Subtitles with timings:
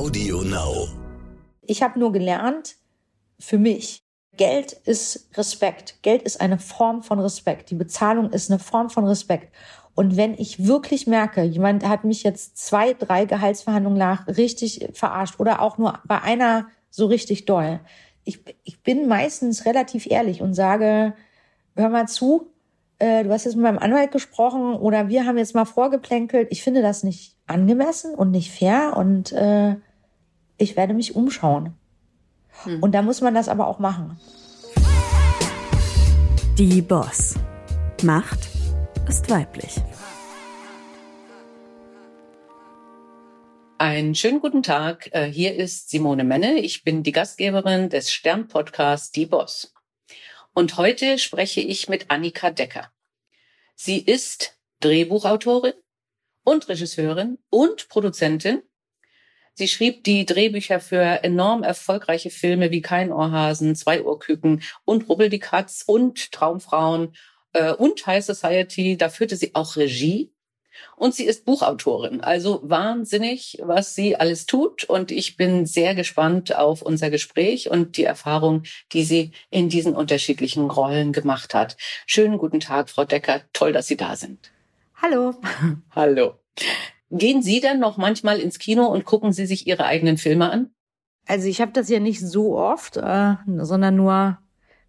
[0.00, 0.88] Audio Now.
[1.60, 2.76] Ich habe nur gelernt,
[3.38, 4.02] für mich,
[4.34, 5.98] Geld ist Respekt.
[6.00, 7.68] Geld ist eine Form von Respekt.
[7.68, 9.54] Die Bezahlung ist eine Form von Respekt.
[9.94, 15.38] Und wenn ich wirklich merke, jemand hat mich jetzt zwei, drei Gehaltsverhandlungen nach richtig verarscht
[15.38, 17.80] oder auch nur bei einer so richtig doll.
[18.24, 21.12] Ich, ich bin meistens relativ ehrlich und sage,
[21.76, 22.50] hör mal zu,
[23.00, 26.48] äh, du hast jetzt mit meinem Anwalt gesprochen oder wir haben jetzt mal vorgeplänkelt.
[26.50, 29.76] Ich finde das nicht angemessen und nicht fair und äh,
[30.60, 31.74] ich werde mich umschauen.
[32.64, 32.82] Hm.
[32.82, 34.20] Und da muss man das aber auch machen.
[36.58, 37.34] Die Boss.
[38.02, 38.48] Macht
[39.08, 39.76] ist weiblich.
[43.78, 45.08] Einen schönen guten Tag.
[45.12, 46.58] Äh, hier ist Simone Menne.
[46.58, 49.72] Ich bin die Gastgeberin des Stern-Podcasts Die Boss.
[50.52, 52.92] Und heute spreche ich mit Annika Decker.
[53.74, 55.72] Sie ist Drehbuchautorin
[56.44, 58.62] und Regisseurin und Produzentin.
[59.54, 65.28] Sie schrieb die Drehbücher für enorm erfolgreiche Filme wie Kein Ohrhasen, Zwei Ohrküken und Rubbel
[65.28, 67.14] die Katz und Traumfrauen
[67.52, 68.96] äh, und High Society.
[68.96, 70.32] Da führte sie auch Regie
[70.96, 72.20] und sie ist Buchautorin.
[72.20, 74.84] Also wahnsinnig, was sie alles tut.
[74.84, 79.94] Und ich bin sehr gespannt auf unser Gespräch und die Erfahrung, die sie in diesen
[79.94, 81.76] unterschiedlichen Rollen gemacht hat.
[82.06, 83.42] Schönen guten Tag, Frau Decker.
[83.52, 84.50] Toll, dass Sie da sind.
[85.02, 85.34] Hallo.
[85.94, 86.34] Hallo.
[87.10, 90.70] Gehen Sie denn noch manchmal ins Kino und gucken Sie sich Ihre eigenen Filme an?
[91.26, 94.38] Also ich habe das ja nicht so oft, äh, sondern nur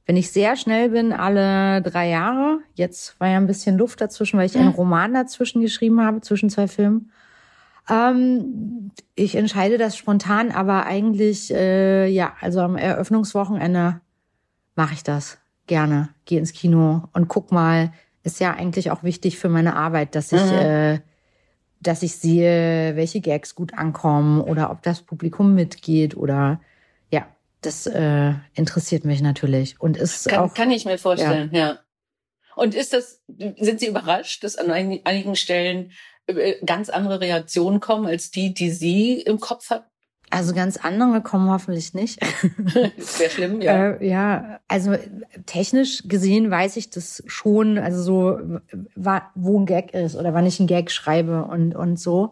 [0.06, 2.60] wenn ich sehr schnell bin, alle drei Jahre.
[2.74, 6.50] Jetzt war ja ein bisschen Luft dazwischen, weil ich einen Roman dazwischen geschrieben habe, zwischen
[6.50, 7.12] zwei Filmen.
[7.90, 14.02] Ähm, ich entscheide das spontan, aber eigentlich, äh, ja, also am Eröffnungswochenende
[14.76, 16.10] mache ich das gerne.
[16.26, 17.92] Gehe ins Kino und guck mal.
[18.24, 20.52] Ist ja eigentlich auch wichtig für meine Arbeit, dass ich, mhm.
[20.52, 21.00] äh,
[21.82, 26.62] dass ich sehe, welche Gags gut ankommen oder ob das Publikum mitgeht oder
[27.62, 29.80] das äh, interessiert mich natürlich.
[29.80, 30.54] Und ist kann, auch.
[30.54, 31.60] Kann ich mir vorstellen, ja.
[31.60, 31.80] ja.
[32.56, 35.92] Und ist das, sind Sie überrascht, dass an einigen Stellen
[36.28, 39.90] äh, ganz andere Reaktionen kommen als die, die Sie im Kopf hatten?
[40.32, 42.20] Also ganz andere kommen hoffentlich nicht.
[42.98, 43.92] Sehr schlimm, ja.
[43.92, 44.96] Äh, ja, also
[45.46, 48.40] technisch gesehen weiß ich das schon, also so,
[49.36, 52.32] wo ein Gag ist oder wann ich einen Gag schreibe und, und so.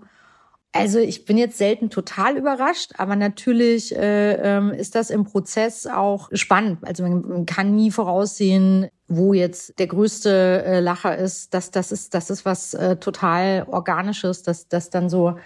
[0.72, 5.86] Also ich bin jetzt selten total überrascht, aber natürlich äh, ähm, ist das im Prozess
[5.86, 6.80] auch spannend.
[6.88, 11.54] Also man, man kann nie voraussehen, wo jetzt der größte äh, Lacher ist.
[11.54, 15.38] Das, das ist, das ist was äh, total Organisches, dass das dann so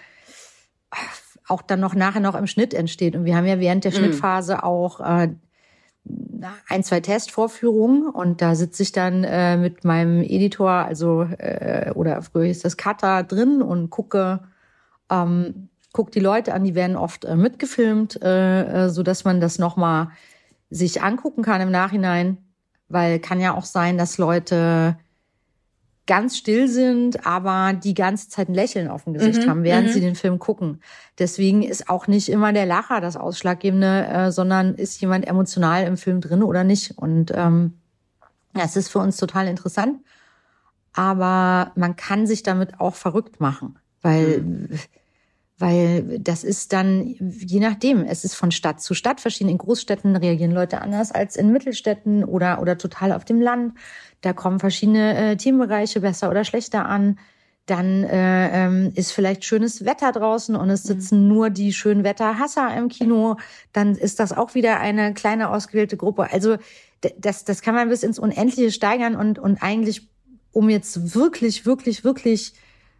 [1.47, 3.15] auch dann noch nachher noch im Schnitt entsteht.
[3.15, 3.97] Und wir haben ja während der mhm.
[3.97, 5.29] Schnittphase auch äh,
[6.67, 12.21] ein, zwei Testvorführungen und da sitze ich dann äh, mit meinem Editor, also äh, oder
[12.21, 14.41] früher ist das Cutter drin und gucke
[15.09, 19.39] ähm, guckt die Leute an, die werden oft äh, mitgefilmt, äh, äh, so dass man
[19.39, 20.09] das nochmal
[20.69, 22.37] sich angucken kann im Nachhinein,
[22.89, 24.97] weil kann ja auch sein, dass Leute
[26.05, 29.87] ganz still sind, aber die ganze Zeit ein Lächeln auf dem Gesicht mhm, haben, während
[29.87, 29.91] mhm.
[29.93, 30.81] sie den Film gucken.
[31.17, 35.97] Deswegen ist auch nicht immer der Lacher das Ausschlaggebende, äh, sondern ist jemand emotional im
[35.97, 36.97] Film drin oder nicht.
[36.97, 37.73] Und ähm,
[38.55, 39.99] ja, es ist für uns total interessant,
[40.93, 44.79] aber man kann sich damit auch verrückt machen, weil mhm
[45.63, 49.49] weil das ist dann, je nachdem, es ist von Stadt zu Stadt verschieden.
[49.49, 53.73] In Großstädten reagieren Leute anders als in Mittelstädten oder, oder total auf dem Land.
[54.19, 57.17] Da kommen verschiedene äh, Themenbereiche besser oder schlechter an.
[57.65, 60.87] Dann äh, ähm, ist vielleicht schönes Wetter draußen und es mhm.
[60.87, 61.27] sitzen mhm.
[61.29, 63.37] nur die schönen Wetterhasser im Kino.
[63.71, 66.29] Dann ist das auch wieder eine kleine ausgewählte Gruppe.
[66.29, 66.57] Also
[67.17, 70.09] das, das kann man bis ins Unendliche steigern und, und eigentlich,
[70.51, 72.51] um jetzt wirklich, wirklich, wirklich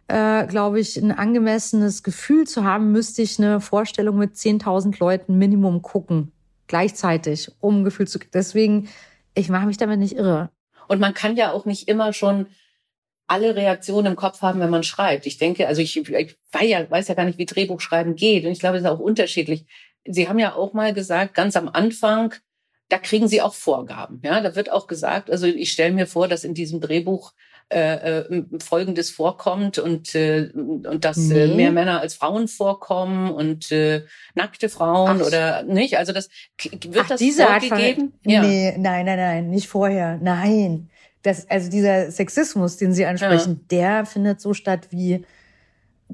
[0.08, 5.38] äh, glaube ich, ein angemessenes Gefühl zu haben, müsste ich eine Vorstellung mit 10.000 Leuten
[5.38, 6.32] Minimum gucken,
[6.66, 8.18] gleichzeitig, um ein Gefühl zu.
[8.32, 8.88] Deswegen,
[9.34, 10.50] ich mache mich damit nicht irre.
[10.88, 12.46] Und man kann ja auch nicht immer schon
[13.26, 15.26] alle Reaktionen im Kopf haben, wenn man schreibt.
[15.26, 18.44] Ich denke, also ich, ich weiß, ja, weiß ja gar nicht, wie Drehbuchschreiben geht.
[18.44, 19.64] Und ich glaube, es ist auch unterschiedlich.
[20.06, 22.34] Sie haben ja auch mal gesagt, ganz am Anfang,
[22.90, 24.20] da kriegen Sie auch Vorgaben.
[24.22, 27.32] Ja, da wird auch gesagt, also ich stelle mir vor, dass in diesem Drehbuch
[27.70, 31.54] äh, äh, Folgendes vorkommt und, äh, und dass äh, nee.
[31.54, 35.26] mehr Männer als Frauen vorkommen und äh, nackte Frauen Ach.
[35.26, 35.96] oder nicht?
[35.96, 36.28] Also das
[36.62, 38.12] wird Ach, das diese vorgegeben?
[38.12, 38.42] Art von, ja.
[38.42, 40.18] Nee, nein, nein, nein, nicht vorher.
[40.22, 40.90] Nein.
[41.22, 43.66] Das, also dieser Sexismus, den Sie ansprechen, ja.
[43.70, 45.24] der findet so statt wie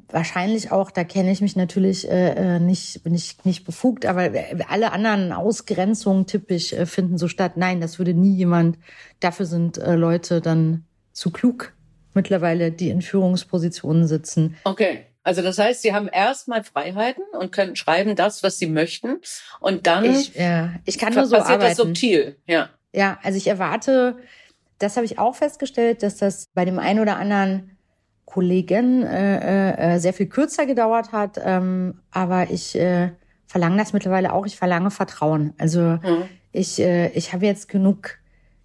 [0.09, 4.31] wahrscheinlich auch, da kenne ich mich natürlich äh, äh nicht, bin ich nicht befugt, aber
[4.69, 7.57] alle anderen Ausgrenzungen typisch äh, finden so statt.
[7.57, 8.79] Nein, das würde nie jemand,
[9.19, 10.85] dafür sind äh, Leute dann
[11.21, 11.73] zu klug
[12.15, 14.57] mittlerweile, die in Führungspositionen sitzen.
[14.65, 15.07] Okay.
[15.23, 19.19] Also das heißt, Sie haben erstmal Freiheiten und können schreiben das, was Sie möchten.
[19.61, 21.77] Und dann ich, ja, ich kann nur so passiert arbeiten.
[21.77, 22.37] das subtil.
[22.47, 22.71] Ja.
[22.93, 24.17] Ja, also ich erwarte,
[24.79, 27.77] das habe ich auch festgestellt, dass das bei dem einen oder anderen
[28.25, 31.39] Kollegen äh, äh, sehr viel kürzer gedauert hat.
[31.45, 33.11] Ähm, aber ich äh,
[33.47, 34.47] verlange das mittlerweile auch.
[34.47, 35.53] Ich verlange Vertrauen.
[35.59, 36.25] Also Mhm.
[36.53, 38.17] ich, äh, ich habe jetzt genug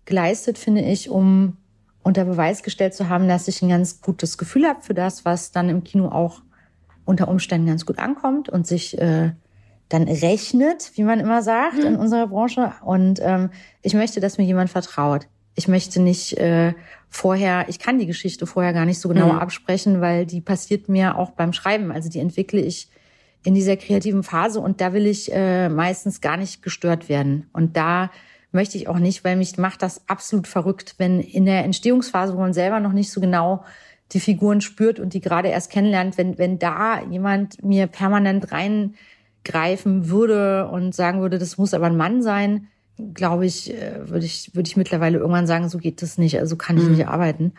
[0.06, 1.58] geleistet, finde ich, um
[2.06, 5.52] unter Beweis gestellt zu haben, dass ich ein ganz gutes Gefühl habe für das, was
[5.52, 6.44] dann im Kino auch
[7.04, 9.32] unter Umständen ganz gut ankommt und sich äh,
[9.90, 12.74] dann rechnet, wie man immer sagt in unserer Branche.
[12.84, 13.50] Und ähm,
[13.82, 15.28] ich möchte, dass mir jemand vertraut.
[15.56, 16.74] Ich möchte nicht äh,
[17.10, 19.40] vorher, ich kann die Geschichte vorher gar nicht so genau Mhm.
[19.40, 21.92] absprechen, weil die passiert mir auch beim Schreiben.
[21.92, 22.88] Also die entwickle ich
[23.44, 27.50] in dieser kreativen Phase und da will ich äh, meistens gar nicht gestört werden.
[27.52, 28.12] Und da
[28.56, 32.40] möchte ich auch nicht, weil mich macht das absolut verrückt, wenn in der Entstehungsphase, wo
[32.40, 33.64] man selber noch nicht so genau
[34.12, 40.10] die Figuren spürt und die gerade erst kennenlernt, wenn, wenn da jemand mir permanent reingreifen
[40.10, 42.68] würde und sagen würde, das muss aber ein Mann sein,
[43.14, 46.56] glaube ich, äh, würde ich, würde ich mittlerweile irgendwann sagen, so geht das nicht, also
[46.56, 46.92] kann ich Mhm.
[46.92, 47.54] nicht arbeiten.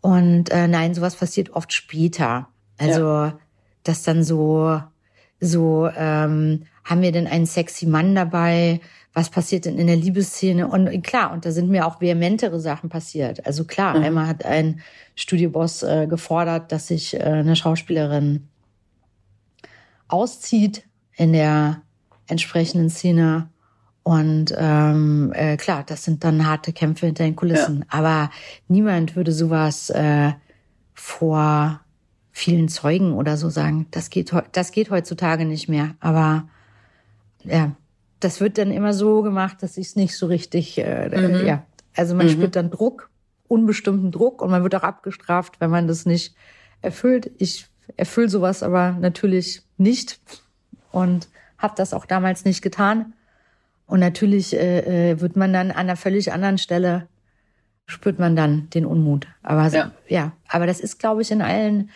[0.00, 2.48] Und äh, nein, sowas passiert oft später.
[2.78, 3.32] Also,
[3.82, 4.80] dass dann so,
[5.40, 8.80] so, ähm, haben wir denn einen sexy Mann dabei?
[9.12, 10.68] Was passiert denn in der Liebesszene?
[10.68, 13.44] Und äh, klar, und da sind mir auch vehementere Sachen passiert.
[13.46, 14.04] Also klar, Mhm.
[14.04, 14.80] einmal hat ein
[15.16, 18.46] Studioboss äh, gefordert, dass sich äh, eine Schauspielerin
[20.08, 20.84] auszieht
[21.16, 21.82] in der
[22.28, 23.48] entsprechenden Szene.
[24.02, 27.84] Und ähm, äh, klar, das sind dann harte Kämpfe hinter den Kulissen.
[27.90, 28.30] Aber
[28.68, 30.32] niemand würde sowas äh,
[30.94, 31.80] vor
[32.32, 33.86] vielen Zeugen oder so sagen.
[33.90, 35.94] Das geht, das geht heutzutage nicht mehr.
[36.00, 36.48] Aber
[37.44, 37.72] ja,
[38.20, 41.46] das wird dann immer so gemacht, dass ich es nicht so richtig, äh, Mhm.
[41.46, 41.64] ja.
[41.96, 42.30] Also man Mhm.
[42.30, 43.10] spürt dann Druck,
[43.48, 46.34] unbestimmten Druck und man wird auch abgestraft, wenn man das nicht
[46.82, 47.30] erfüllt.
[47.38, 50.20] Ich erfülle sowas aber natürlich nicht
[50.92, 51.28] und
[51.58, 53.14] habe das auch damals nicht getan.
[53.86, 57.08] Und natürlich äh, äh, wird man dann an einer völlig anderen Stelle
[57.86, 59.26] spürt man dann den Unmut.
[59.42, 59.90] Aber so, Ja.
[60.08, 60.32] ja.
[60.48, 61.90] aber das ist, glaube ich, in allen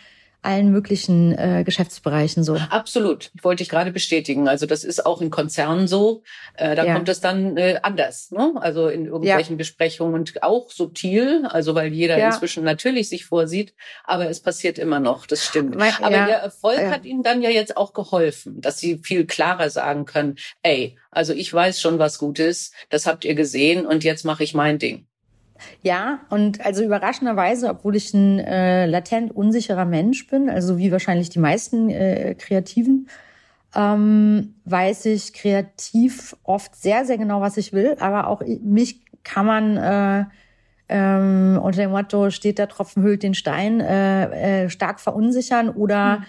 [0.45, 2.55] allen möglichen äh, Geschäftsbereichen so.
[2.69, 3.31] Absolut.
[3.41, 4.47] Wollte ich gerade bestätigen.
[4.47, 6.23] Also das ist auch in Konzernen so.
[6.55, 6.93] Äh, da Ja.
[6.93, 8.31] kommt es dann äh, anders.
[8.31, 8.53] Ne?
[8.55, 11.45] Also in irgendwelchen Besprechungen und auch subtil.
[11.49, 12.27] Also weil jeder Ja.
[12.27, 13.73] inzwischen natürlich sich vorsieht.
[14.03, 15.25] Aber es passiert immer noch.
[15.25, 15.77] Das stimmt.
[15.77, 16.91] Weil- aber ja, Ihr Erfolg ja.
[16.91, 21.33] hat Ihnen dann ja jetzt auch geholfen, dass Sie viel klarer sagen können, ey, also
[21.33, 22.73] ich weiß schon, was gut ist.
[22.89, 25.07] Das habt ihr gesehen und jetzt mache ich mein Ding.
[25.81, 31.29] Ja, und also überraschenderweise, obwohl ich ein äh, latent unsicherer Mensch bin, also wie wahrscheinlich
[31.29, 33.07] die meisten äh, Kreativen,
[33.75, 37.95] ähm, weiß ich kreativ oft sehr, sehr genau, was ich will.
[37.99, 40.25] Aber auch mich kann man äh,
[40.87, 46.23] ähm, unter dem Motto, steht der Tropfen hüllt den Stein, äh, äh, stark verunsichern oder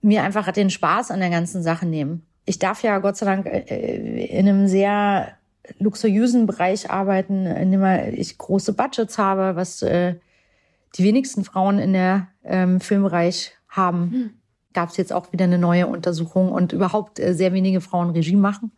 [0.00, 2.24] mir einfach den Spaß an der ganzen Sache nehmen.
[2.46, 5.37] Ich darf ja Gott sei Dank äh, in einem sehr
[5.78, 7.84] luxuriösen Bereich arbeiten, in dem
[8.14, 10.16] ich große Budgets habe, was äh,
[10.96, 14.40] die wenigsten Frauen in der ähm, Filmbereich haben.
[14.72, 18.36] Gab es jetzt auch wieder eine neue Untersuchung und überhaupt äh, sehr wenige Frauen Regie
[18.36, 18.72] machen.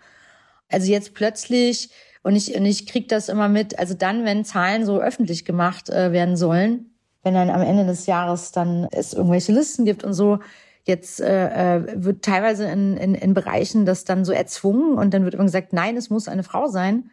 [0.68, 1.90] Also jetzt plötzlich
[2.22, 3.78] und ich und ich krieg das immer mit.
[3.78, 6.90] Also dann, wenn Zahlen so öffentlich gemacht äh, werden sollen,
[7.22, 10.40] wenn dann am Ende des Jahres dann es irgendwelche Listen gibt und so.
[10.84, 15.24] Jetzt äh, äh, wird teilweise in, in, in Bereichen das dann so erzwungen und dann
[15.24, 17.10] wird immer gesagt, nein, es muss eine Frau sein.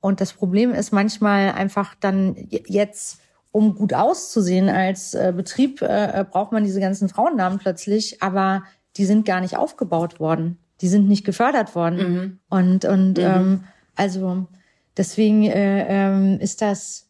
[0.00, 3.20] Und das Problem ist manchmal einfach dann jetzt,
[3.52, 8.62] um gut auszusehen als äh, Betrieb, äh, braucht man diese ganzen Frauennamen plötzlich, aber
[8.96, 10.58] die sind gar nicht aufgebaut worden.
[10.80, 11.98] Die sind nicht gefördert worden.
[11.98, 12.38] Mhm.
[12.48, 13.24] Und, und Mhm.
[13.24, 13.64] ähm,
[13.96, 14.46] also
[14.96, 17.08] deswegen äh, ähm, ist das,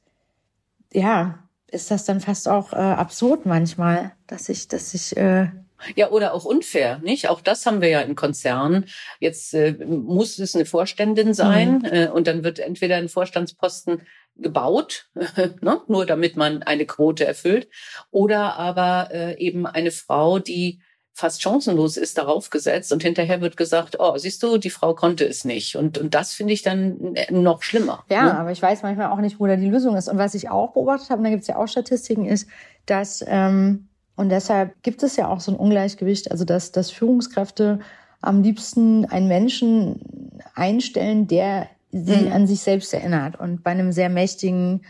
[0.92, 1.38] ja,
[1.68, 5.50] ist das dann fast auch äh, absurd manchmal, dass ich, dass ich, äh,
[5.94, 7.28] Ja, oder auch unfair, nicht?
[7.28, 8.86] Auch das haben wir ja in Konzernen.
[9.18, 14.02] Jetzt äh, muss es eine Vorständin sein äh, und dann wird entweder ein Vorstandsposten
[14.36, 15.08] gebaut,
[15.60, 15.80] ne?
[15.86, 17.68] nur damit man eine Quote erfüllt,
[18.10, 20.80] oder aber äh, eben eine Frau, die
[21.12, 25.26] fast chancenlos ist, darauf gesetzt und hinterher wird gesagt, oh, siehst du, die Frau konnte
[25.26, 25.76] es nicht.
[25.76, 28.04] Und, und das finde ich dann äh, noch schlimmer.
[28.08, 28.38] Ja, ne?
[28.38, 30.08] aber ich weiß manchmal auch nicht, wo da die Lösung ist.
[30.08, 32.48] Und was ich auch beobachtet habe, und da gibt es ja auch Statistiken, ist,
[32.86, 33.89] dass, ähm,
[34.20, 37.80] und deshalb gibt es ja auch so ein Ungleichgewicht, also dass, dass Führungskräfte
[38.20, 42.32] am liebsten einen Menschen einstellen, der sie Mhm.
[42.32, 43.40] an sich selbst erinnert.
[43.40, 44.82] Und bei einem sehr mächtigen,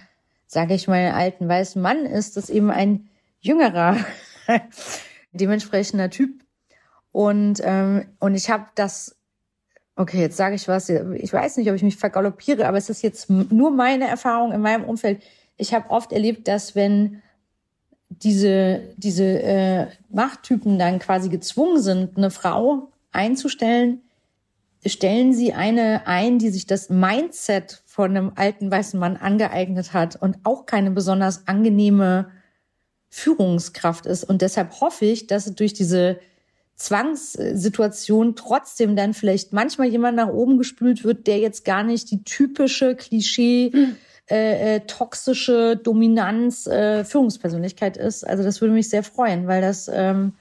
[0.48, 3.08] sage ich mal, alten weißen Mann ist das eben ein
[3.40, 3.98] jüngerer,
[5.32, 6.42] dementsprechender Typ.
[7.12, 9.16] Und, ähm, und ich habe das
[9.94, 10.88] Okay, jetzt sage ich was.
[10.88, 14.60] Ich weiß nicht, ob ich mich vergaloppiere, aber es ist jetzt nur meine Erfahrung in
[14.60, 15.22] meinem Umfeld.
[15.56, 17.22] Ich habe oft erlebt, dass wenn
[18.10, 24.02] diese, diese äh, Machttypen dann quasi gezwungen sind, eine Frau einzustellen,
[24.84, 30.16] stellen sie eine ein, die sich das Mindset von einem alten weißen Mann angeeignet hat
[30.16, 32.30] und auch keine besonders angenehme
[33.10, 34.24] Führungskraft ist.
[34.24, 36.18] Und deshalb hoffe ich, dass durch diese
[36.76, 42.24] Zwangssituation trotzdem dann vielleicht manchmal jemand nach oben gespült wird, der jetzt gar nicht die
[42.24, 43.96] typische Klischee mhm.
[44.30, 48.26] Äh, äh, toxische Dominanz äh, Führungspersönlichkeit ist.
[48.26, 50.34] Also das würde mich sehr freuen, weil das ähm,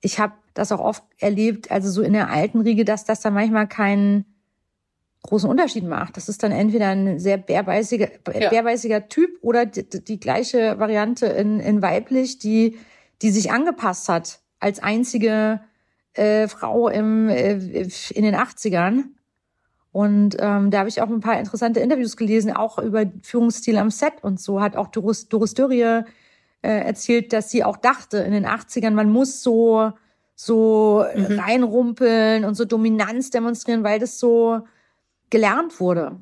[0.00, 3.30] ich habe das auch oft erlebt, also so in der alten Riege, dass das da
[3.30, 4.24] manchmal keinen
[5.22, 6.16] großen Unterschied macht.
[6.16, 8.50] Das ist dann entweder ein sehr bärbeißiger, ja.
[8.50, 12.78] bärbeißiger Typ oder die, die, gleiche Variante in, in weiblich, die,
[13.22, 15.60] die sich angepasst hat als einzige
[16.14, 19.04] äh, Frau im, äh, in den 80ern.
[19.98, 23.90] Und ähm, da habe ich auch ein paar interessante Interviews gelesen, auch über Führungsstil am
[23.90, 24.60] Set und so.
[24.60, 26.04] Hat auch Doris, Doris Dörrie äh,
[26.62, 29.92] erzählt, dass sie auch dachte in den 80ern, man muss so
[30.36, 31.40] so mhm.
[31.40, 34.60] reinrumpeln und so Dominanz demonstrieren, weil das so
[35.30, 36.20] gelernt wurde.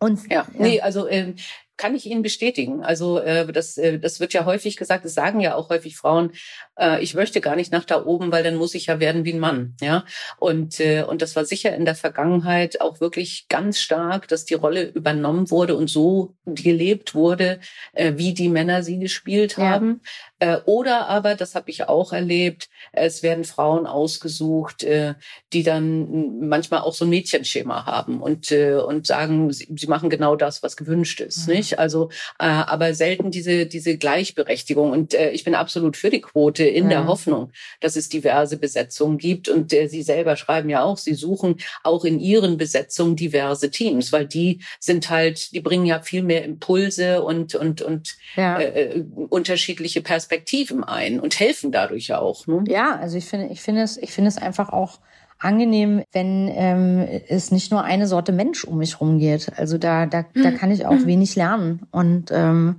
[0.00, 0.46] Und ja, ja.
[0.58, 1.36] nee, also ähm,
[1.76, 2.82] kann ich Ihnen bestätigen.
[2.82, 6.32] Also äh, das, äh, das wird ja häufig gesagt, das sagen ja auch häufig Frauen,
[6.78, 9.32] äh, ich möchte gar nicht nach da oben, weil dann muss ich ja werden wie
[9.32, 9.76] ein Mann.
[9.80, 10.04] Ja,
[10.38, 14.54] und äh, und das war sicher in der Vergangenheit auch wirklich ganz stark, dass die
[14.54, 17.60] Rolle übernommen wurde und so gelebt wurde,
[17.92, 20.00] äh, wie die Männer sie gespielt haben.
[20.40, 20.56] Ja.
[20.56, 25.14] Äh, oder aber, das habe ich auch erlebt, es werden Frauen ausgesucht, äh,
[25.52, 30.10] die dann manchmal auch so ein Mädchenschema haben und äh, und sagen, sie, sie machen
[30.10, 31.54] genau das, was gewünscht ist, mhm.
[31.54, 31.65] nicht?
[31.74, 34.90] Also, äh, aber selten diese diese Gleichberechtigung.
[34.90, 36.90] Und äh, ich bin absolut für die Quote in mhm.
[36.90, 39.48] der Hoffnung, dass es diverse Besetzungen gibt.
[39.48, 44.12] Und äh, Sie selber schreiben ja auch, Sie suchen auch in Ihren Besetzungen diverse Teams,
[44.12, 48.58] weil die sind halt, die bringen ja viel mehr Impulse und, und, und ja.
[48.58, 52.46] äh, äh unterschiedliche Perspektiven ein und helfen dadurch ja auch.
[52.46, 52.64] Ne?
[52.68, 55.00] Ja, also ich finde, ich finde es, ich finde es einfach auch
[55.46, 59.52] angenehm, wenn ähm, es nicht nur eine Sorte Mensch um mich rumgeht.
[59.56, 60.56] Also da, da, da mhm.
[60.56, 61.06] kann ich auch mhm.
[61.06, 61.86] wenig lernen.
[61.90, 62.76] Und ähm,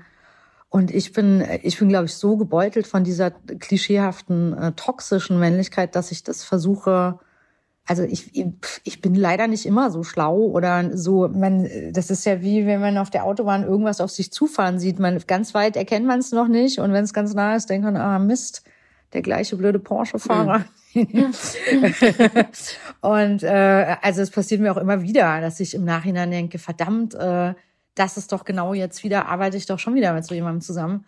[0.70, 5.96] und ich bin, ich bin, glaube ich, so gebeutelt von dieser klischeehaften, äh, toxischen Männlichkeit,
[5.96, 7.20] dass ich das versuche.
[7.86, 8.46] Also ich,
[8.84, 11.30] ich bin leider nicht immer so schlau oder so.
[11.30, 15.00] Man, das ist ja wie, wenn man auf der Autobahn irgendwas auf sich zufahren sieht.
[15.00, 17.86] Man ganz weit erkennt man es noch nicht und wenn es ganz nah ist, denkt
[17.86, 18.64] man, ah Mist,
[19.14, 20.66] der gleiche blöde Porsche-Fahrer.
[20.94, 21.34] Mhm.
[23.02, 27.14] und äh, also es passiert mir auch immer wieder, dass ich im Nachhinein denke, verdammt.
[27.16, 27.54] Äh,
[27.96, 31.06] das ist doch genau jetzt wieder, arbeite ich doch schon wieder mit so jemandem zusammen.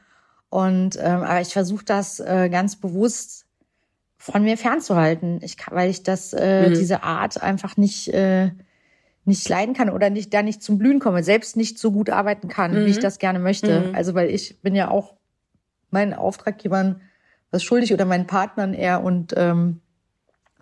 [0.49, 3.45] Und ähm, aber ich versuche das äh, ganz bewusst
[4.17, 6.73] von mir fernzuhalten, ich, weil ich das äh, mhm.
[6.73, 8.51] diese Art einfach nicht äh,
[9.25, 12.47] nicht leiden kann oder nicht da nicht zum Blühen komme, selbst nicht so gut arbeiten
[12.47, 12.85] kann, mhm.
[12.85, 13.01] wie ich mhm.
[13.01, 13.81] das gerne möchte.
[13.81, 13.95] Mhm.
[13.95, 15.13] Also weil ich bin ja auch
[15.91, 17.01] meinen Auftraggebern
[17.51, 19.81] was schuldig oder meinen Partnern eher und ähm,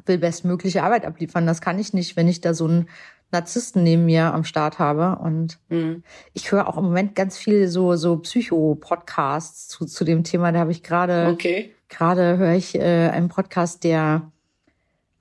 [0.06, 1.46] will bestmögliche Arbeit abliefern.
[1.46, 2.88] Das kann ich nicht, wenn ich da so ein
[3.32, 5.22] Narzissten neben mir am Start habe.
[5.22, 6.04] Und mhm.
[6.34, 10.52] ich höre auch im Moment ganz viel so, so Psycho-Podcasts zu, zu dem Thema.
[10.52, 11.74] Da habe ich gerade, okay.
[11.90, 14.32] gerade höre ich äh, einen Podcast, der,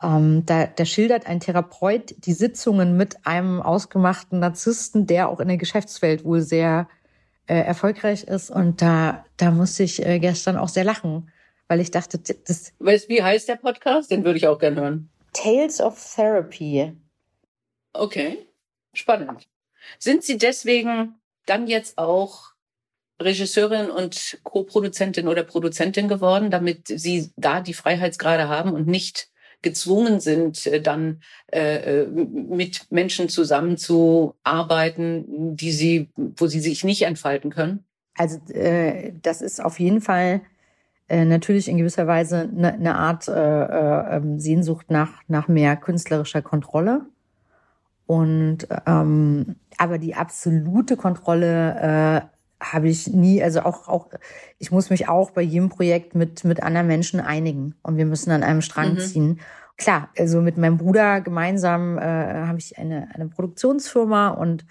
[0.02, 5.48] ähm, da, der schildert ein Therapeut die Sitzungen mit einem ausgemachten Narzissten, der auch in
[5.48, 6.88] der Geschäftswelt wohl sehr
[7.46, 8.50] äh, erfolgreich ist.
[8.50, 11.28] Und da, da musste ich äh, gestern auch sehr lachen,
[11.68, 12.72] weil ich dachte, das.
[12.78, 14.10] Weißt wie heißt der Podcast?
[14.10, 15.10] Den würde ich auch gerne hören.
[15.32, 16.92] Tales of Therapy.
[17.92, 18.46] Okay,
[18.92, 19.48] spannend.
[19.98, 21.14] Sind Sie deswegen
[21.46, 22.52] dann jetzt auch
[23.20, 29.30] Regisseurin und Co-Produzentin oder Produzentin geworden, damit Sie da die Freiheitsgrade haben und nicht
[29.62, 37.02] gezwungen sind, äh, dann äh, äh, mit Menschen zusammenzuarbeiten, die sie, wo sie sich nicht
[37.02, 37.84] entfalten können?
[38.16, 40.42] Also äh, das ist auf jeden Fall
[41.08, 45.76] äh, natürlich in gewisser Weise eine, eine Art äh, äh, ähm, Sehnsucht nach, nach mehr
[45.76, 47.02] künstlerischer Kontrolle.
[48.06, 54.08] Und ähm, aber die absolute Kontrolle äh, habe ich nie, also auch, auch,
[54.58, 58.30] ich muss mich auch bei jedem Projekt mit, mit anderen Menschen einigen und wir müssen
[58.30, 58.98] an einem Strang mhm.
[58.98, 59.40] ziehen.
[59.76, 64.64] Klar, also mit meinem Bruder gemeinsam äh, habe ich eine, eine Produktionsfirma und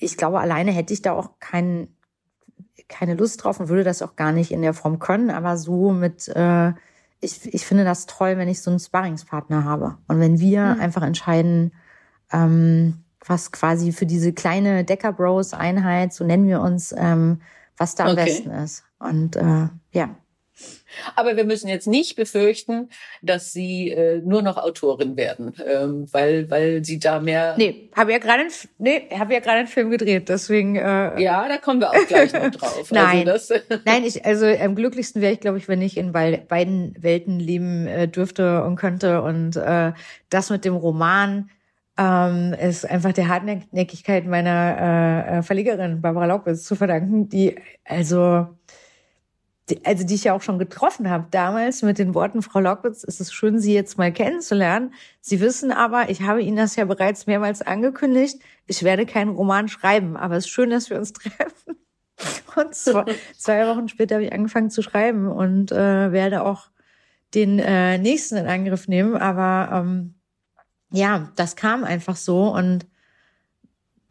[0.00, 1.88] ich glaube, alleine hätte ich da auch kein,
[2.88, 5.92] keine Lust drauf und würde das auch gar nicht in der Form können, aber so
[5.92, 6.72] mit, äh,
[7.20, 10.80] ich, ich finde das toll, wenn ich so einen Sparringspartner habe und wenn wir mhm.
[10.80, 11.72] einfach entscheiden,
[12.32, 17.40] ähm, was quasi für diese kleine Decker Bros Einheit, so nennen wir uns, ähm,
[17.76, 18.24] was da am okay.
[18.24, 18.84] besten ist.
[18.98, 20.10] Und äh, ja.
[21.16, 22.88] Aber wir müssen jetzt nicht befürchten,
[23.22, 27.54] dass Sie äh, nur noch Autorin werden, ähm, weil weil Sie da mehr.
[27.56, 28.44] Nee, habe ja gerade
[28.78, 30.76] nee, habe ja gerade einen Film gedreht, deswegen.
[30.76, 32.90] Äh, ja, da kommen wir auch gleich noch drauf.
[32.90, 36.12] Nein, also das, nein, ich also am glücklichsten wäre ich, glaube ich, wenn ich in
[36.12, 39.92] beiden Welten leben äh, dürfte und könnte und äh,
[40.30, 41.50] das mit dem Roman
[41.96, 48.48] ähm, ist einfach der Hartnäckigkeit meiner äh, äh Verlegerin Barbara Laubitz zu verdanken, die also
[49.84, 53.20] also die ich ja auch schon getroffen habe damals mit den Worten, Frau Lockwitz, ist
[53.20, 54.92] es schön, Sie jetzt mal kennenzulernen.
[55.20, 59.68] Sie wissen aber, ich habe Ihnen das ja bereits mehrmals angekündigt, ich werde keinen Roman
[59.68, 61.76] schreiben, aber es ist schön, dass wir uns treffen.
[62.56, 63.04] Und zwei,
[63.36, 66.68] zwei Wochen später habe ich angefangen zu schreiben und äh, werde auch
[67.34, 69.16] den äh, nächsten in Angriff nehmen.
[69.16, 70.14] Aber ähm,
[70.90, 72.86] ja, das kam einfach so und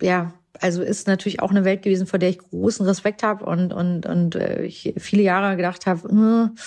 [0.01, 3.73] ja, also ist natürlich auch eine Welt gewesen, vor der ich großen Respekt habe und
[3.73, 6.07] und und äh, ich viele Jahre gedacht habe,
[6.55, 6.59] äh,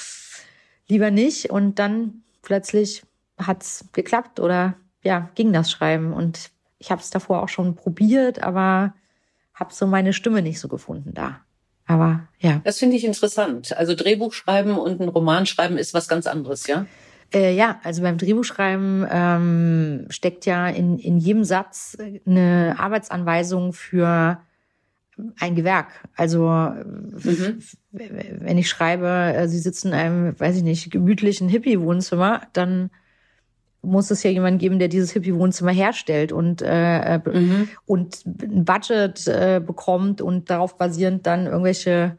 [0.88, 1.50] lieber nicht.
[1.50, 3.02] Und dann plötzlich
[3.38, 8.42] hat's geklappt oder ja ging das Schreiben und ich habe es davor auch schon probiert,
[8.42, 8.94] aber
[9.54, 11.40] habe so meine Stimme nicht so gefunden da.
[11.86, 12.60] Aber ja.
[12.64, 13.76] Das finde ich interessant.
[13.76, 16.86] Also Drehbuch schreiben und ein Roman schreiben ist was ganz anderes, ja?
[17.34, 24.38] Äh, ja, also beim Drehbuchschreiben ähm, steckt ja in, in jedem Satz eine Arbeitsanweisung für
[25.38, 25.88] ein Gewerk.
[26.14, 27.62] Also mhm.
[27.90, 32.90] wenn ich schreibe, äh, Sie sitzen in einem, weiß ich nicht, gemütlichen Hippie-Wohnzimmer, dann
[33.82, 37.68] muss es ja jemanden geben, der dieses Hippie-Wohnzimmer herstellt und äh, äh, mhm.
[37.86, 42.18] und ein Budget äh, bekommt und darauf basierend dann irgendwelche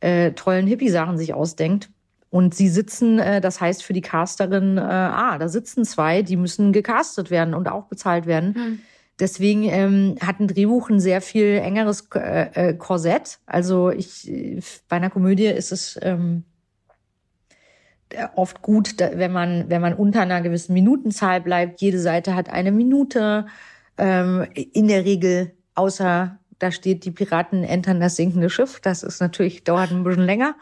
[0.00, 1.90] äh, tollen Hippie-Sachen sich ausdenkt.
[2.34, 6.36] Und sie sitzen, äh, das heißt für die Casterin, äh, ah, da sitzen zwei, die
[6.36, 8.54] müssen gecastet werden und auch bezahlt werden.
[8.56, 8.80] Hm.
[9.20, 13.38] Deswegen ähm, hat ein Drehbuch ein sehr viel engeres äh, Korsett.
[13.46, 14.28] Also ich
[14.88, 16.42] bei einer Komödie ist es ähm,
[18.34, 21.80] oft gut, wenn man wenn man unter einer gewissen Minutenzahl bleibt.
[21.80, 23.46] Jede Seite hat eine Minute.
[23.96, 28.80] Ähm, in der Regel, außer da steht, die Piraten entern das sinkende Schiff.
[28.80, 30.56] Das ist natürlich dauert ein bisschen länger.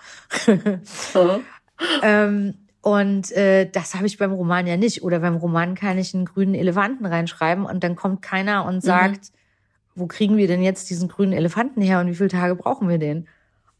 [0.46, 0.82] Mhm.
[2.02, 5.02] ähm, und äh, das habe ich beim Roman ja nicht.
[5.02, 8.80] Oder beim Roman kann ich einen grünen Elefanten reinschreiben und dann kommt keiner und mhm.
[8.80, 10.00] sagt, mhm.
[10.00, 12.98] wo kriegen wir denn jetzt diesen grünen Elefanten her und wie viele Tage brauchen wir
[12.98, 13.28] den?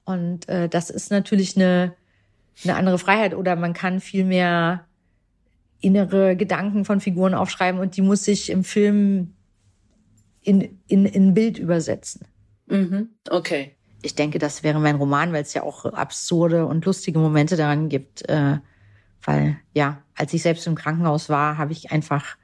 [0.05, 1.95] Und äh, das ist natürlich eine,
[2.63, 3.35] eine andere Freiheit.
[3.35, 4.85] Oder man kann viel mehr
[5.81, 9.35] innere Gedanken von Figuren aufschreiben und die muss sich im Film
[10.43, 12.27] in, in, in Bild übersetzen.
[12.69, 13.11] Mhm.
[13.29, 17.57] Okay ich denke, das wäre mein Roman, weil es ja auch absurde und lustige Momente
[17.57, 18.29] daran gibt.
[18.29, 18.59] Äh,
[19.25, 22.37] weil ja, als ich selbst im Krankenhaus war, habe ich einfach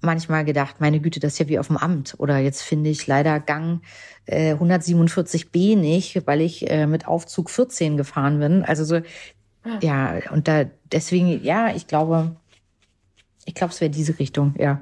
[0.00, 2.14] manchmal gedacht, meine Güte, das ist ja wie auf dem Amt.
[2.18, 3.82] Oder jetzt finde ich leider Gang
[4.26, 8.64] äh, 147b nicht, weil ich äh, mit Aufzug 14 gefahren bin.
[8.64, 9.78] Also so, ah.
[9.80, 12.36] ja, und da deswegen, ja, ich glaube,
[13.44, 14.80] ich glaube, es wäre diese Richtung, ja.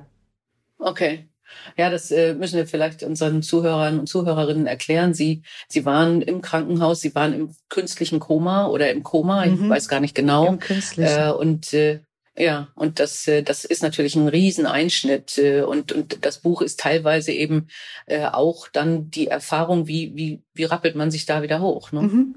[0.78, 1.28] Okay.
[1.76, 5.14] Ja, das äh, müssen wir vielleicht unseren Zuhörern und Zuhörerinnen erklären.
[5.14, 9.64] Sie, Sie waren im Krankenhaus, Sie waren im künstlichen Koma oder im Koma, mhm.
[9.64, 10.46] ich weiß gar nicht genau.
[10.46, 11.28] Im künstlichen.
[11.28, 12.00] Äh, und äh,
[12.34, 15.36] ja, und das, äh, das ist natürlich ein Rieseneinschnitt.
[15.36, 17.68] Äh, und, und das Buch ist teilweise eben
[18.06, 21.92] äh, auch dann die Erfahrung, wie, wie, wie rappelt man sich da wieder hoch.
[21.92, 22.02] Ne?
[22.02, 22.34] Mhm.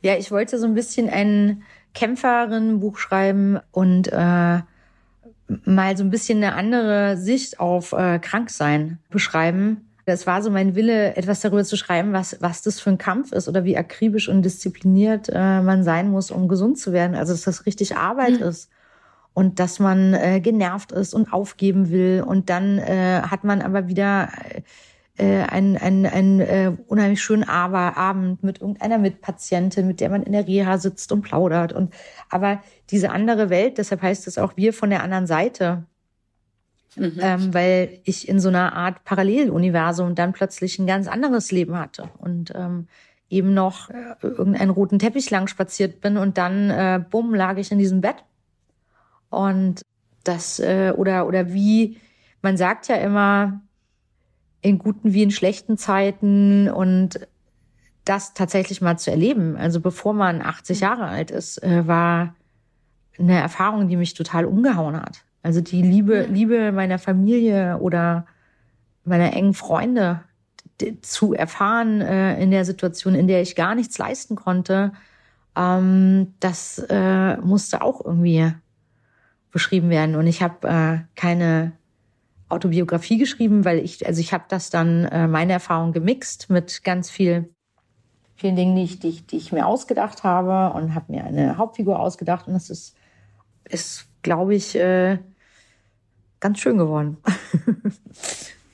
[0.00, 4.60] Ja, ich wollte so ein bisschen ein Kämpferin-Buch schreiben und äh,
[5.64, 9.88] mal so ein bisschen eine andere Sicht auf äh, Kranksein beschreiben.
[10.04, 13.32] Das war so mein Wille, etwas darüber zu schreiben, was, was das für ein Kampf
[13.32, 17.14] ist oder wie akribisch und diszipliniert äh, man sein muss, um gesund zu werden.
[17.14, 18.46] Also, dass das richtig Arbeit mhm.
[18.46, 18.68] ist
[19.34, 22.24] und dass man äh, genervt ist und aufgeben will.
[22.26, 24.28] Und dann äh, hat man aber wieder
[25.18, 30.32] äh, einen, einen, einen äh, unheimlich schönen Abend mit irgendeiner Mitpatientin, mit der man in
[30.32, 31.72] der Reha sitzt und plaudert.
[31.72, 31.92] Und
[32.30, 35.84] aber diese andere Welt, deshalb heißt es auch wir von der anderen Seite,
[36.96, 37.18] mhm.
[37.20, 42.08] ähm, weil ich in so einer Art Paralleluniversum dann plötzlich ein ganz anderes Leben hatte
[42.18, 42.88] und ähm,
[43.28, 47.70] eben noch äh, irgendeinen roten Teppich lang spaziert bin und dann äh, bumm lag ich
[47.70, 48.16] in diesem Bett
[49.30, 49.82] und
[50.24, 51.98] das äh, oder oder wie
[52.42, 53.60] man sagt ja immer
[54.62, 57.20] in guten wie in schlechten Zeiten und
[58.04, 60.82] das tatsächlich mal zu erleben, also bevor man 80 mhm.
[60.82, 62.34] Jahre alt ist, äh, war
[63.18, 65.24] eine Erfahrung, die mich total umgehauen hat.
[65.42, 68.26] Also die Liebe, Liebe meiner Familie oder
[69.04, 70.22] meiner engen Freunde
[71.02, 74.92] zu erfahren äh, in der Situation, in der ich gar nichts leisten konnte,
[75.56, 78.52] ähm, das äh, musste auch irgendwie
[79.50, 80.16] beschrieben werden.
[80.16, 81.72] Und ich habe keine
[82.52, 87.10] Autobiografie geschrieben, weil ich, also ich habe das dann äh, meine Erfahrung gemixt mit ganz
[87.10, 87.48] viel
[88.36, 91.58] vielen Dingen, die ich, die, ich, die ich mir ausgedacht habe und habe mir eine
[91.58, 92.48] Hauptfigur ausgedacht.
[92.48, 92.96] Und das ist,
[93.68, 95.18] ist glaube ich, äh,
[96.40, 97.16] ganz schön geworden.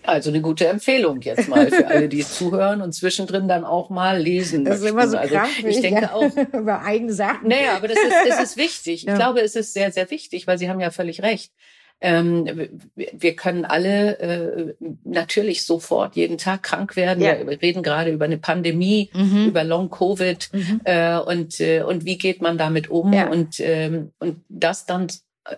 [0.04, 4.18] Also eine gute Empfehlung jetzt mal für alle, die zuhören und zwischendrin dann auch mal
[4.18, 4.64] lesen.
[4.64, 6.34] Das ist immer so also krass, ich denke ja, auch.
[6.54, 7.46] über eigene Sachen.
[7.46, 9.02] Naja, aber das ist, das ist wichtig.
[9.02, 9.16] Ich Ja.
[9.16, 11.52] glaube, es ist sehr, sehr wichtig, weil Sie haben ja völlig recht.
[12.00, 17.22] Ähm, wir- können alle äh, natürlich sofort jeden Tag krank werden.
[17.24, 17.44] Ja.
[17.44, 19.46] Wir reden gerade über eine Pandemie, Mhm.
[19.48, 20.80] über Long Covid Mhm.
[20.84, 23.28] äh, und äh, und wie geht man damit um Ja.
[23.28, 25.08] und ähm, und das dann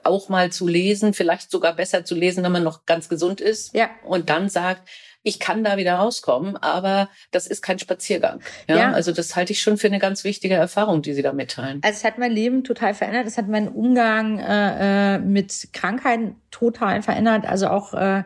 [0.04, 3.74] auch mal zu lesen, vielleicht sogar besser zu lesen, wenn man noch ganz gesund ist
[3.74, 3.90] Ja.
[4.04, 4.88] und dann sagt,
[5.22, 8.40] ich kann da wieder rauskommen, aber das ist kein Spaziergang.
[8.68, 8.92] Ja, Ja.
[8.92, 11.80] also das halte ich schon für eine ganz wichtige Erfahrung, die Sie da mitteilen.
[11.84, 13.26] Also es hat mein Leben total verändert.
[13.26, 17.44] Es hat meinen Umgang äh, äh, mit Krankheiten total verändert.
[17.46, 18.22] Also auch äh,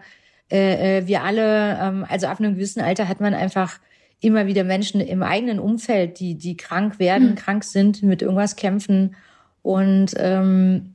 [0.52, 3.78] äh, äh, wir alle, ähm, also ab einem gewissen Alter hat man einfach
[4.20, 7.34] immer wieder Menschen im eigenen Umfeld, die die krank werden, Mhm.
[7.34, 9.16] krank sind, mit irgendwas kämpfen
[9.62, 10.94] und ähm,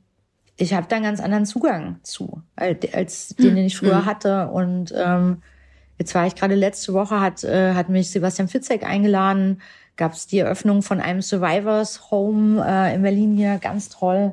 [0.56, 4.06] ich habe da einen ganz anderen Zugang zu, als, als den, den ich früher Mhm.
[4.06, 4.48] hatte.
[4.48, 5.42] Und ähm,
[6.00, 9.60] jetzt war ich gerade letzte Woche, hat, äh, hat mich Sebastian Fitzek eingeladen,
[9.96, 14.32] gab es die Eröffnung von einem Survivors Home äh, in Berlin hier, ganz toll.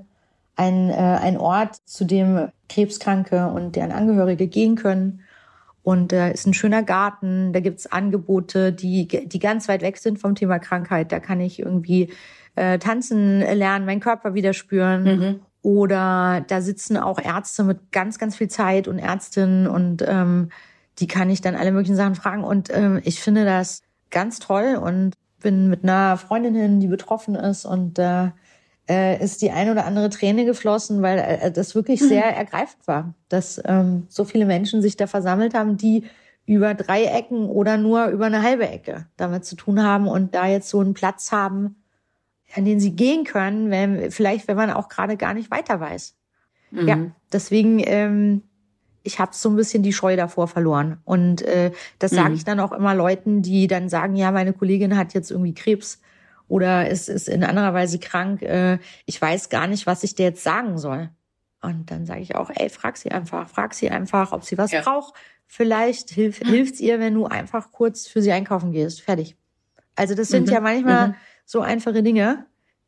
[0.55, 5.19] Ein, äh, ein Ort, zu dem Krebskranke und deren Angehörige gehen können.
[5.83, 10.19] Und da ist ein schöner Garten, da gibt's Angebote, die, die ganz weit weg sind
[10.19, 11.11] vom Thema Krankheit.
[11.11, 12.13] Da kann ich irgendwie
[12.55, 15.03] äh, tanzen lernen, meinen Körper wieder spüren.
[15.03, 15.39] Mhm.
[15.63, 20.49] Oder da sitzen auch Ärzte mit ganz, ganz viel Zeit und Ärztinnen und ähm,
[20.99, 22.43] die kann ich dann alle möglichen Sachen fragen.
[22.43, 27.35] Und ähm, ich finde das ganz toll und bin mit einer Freundin hin, die betroffen
[27.35, 28.33] ist und da
[28.89, 33.13] äh, ist die ein oder andere Träne geflossen, weil äh, das wirklich sehr ergreifend war,
[33.29, 36.05] dass ähm, so viele Menschen sich da versammelt haben, die
[36.45, 40.47] über drei Ecken oder nur über eine halbe Ecke damit zu tun haben und da
[40.47, 41.83] jetzt so einen Platz haben,
[42.55, 46.15] an den sie gehen können, wenn, vielleicht wenn man auch gerade gar nicht weiter weiß.
[46.71, 46.87] Mhm.
[46.87, 46.97] Ja,
[47.33, 48.43] deswegen, ähm,
[49.07, 50.99] ich habe so ein bisschen die Scheu davor verloren.
[51.05, 52.35] Und äh, das sage Mhm.
[52.35, 55.99] ich dann auch immer Leuten, die dann sagen, ja, meine Kollegin hat jetzt irgendwie Krebs
[56.47, 58.41] oder ist, ist in anderer Weise krank.
[58.43, 61.09] Äh, ich weiß gar nicht, was ich dir jetzt sagen soll.
[61.61, 64.71] Und dann sage ich auch, ey, frag sie einfach, frag sie einfach, ob sie was
[64.71, 64.81] Ja.
[64.81, 65.13] braucht.
[65.47, 69.01] Vielleicht hilf, hilft's ihr, wenn du einfach kurz für sie einkaufen gehst.
[69.01, 69.35] Fertig.
[69.95, 70.53] Also das sind Mhm.
[70.53, 71.15] ja manchmal Mhm.
[71.45, 72.45] so einfache Dinge,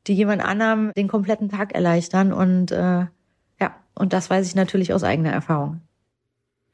[0.08, 2.32] die jemand anderem den kompletten Tag erleichtern.
[2.34, 3.06] Und äh,
[3.62, 5.82] ja, und das weiß ich natürlich aus eigener Erfahrung.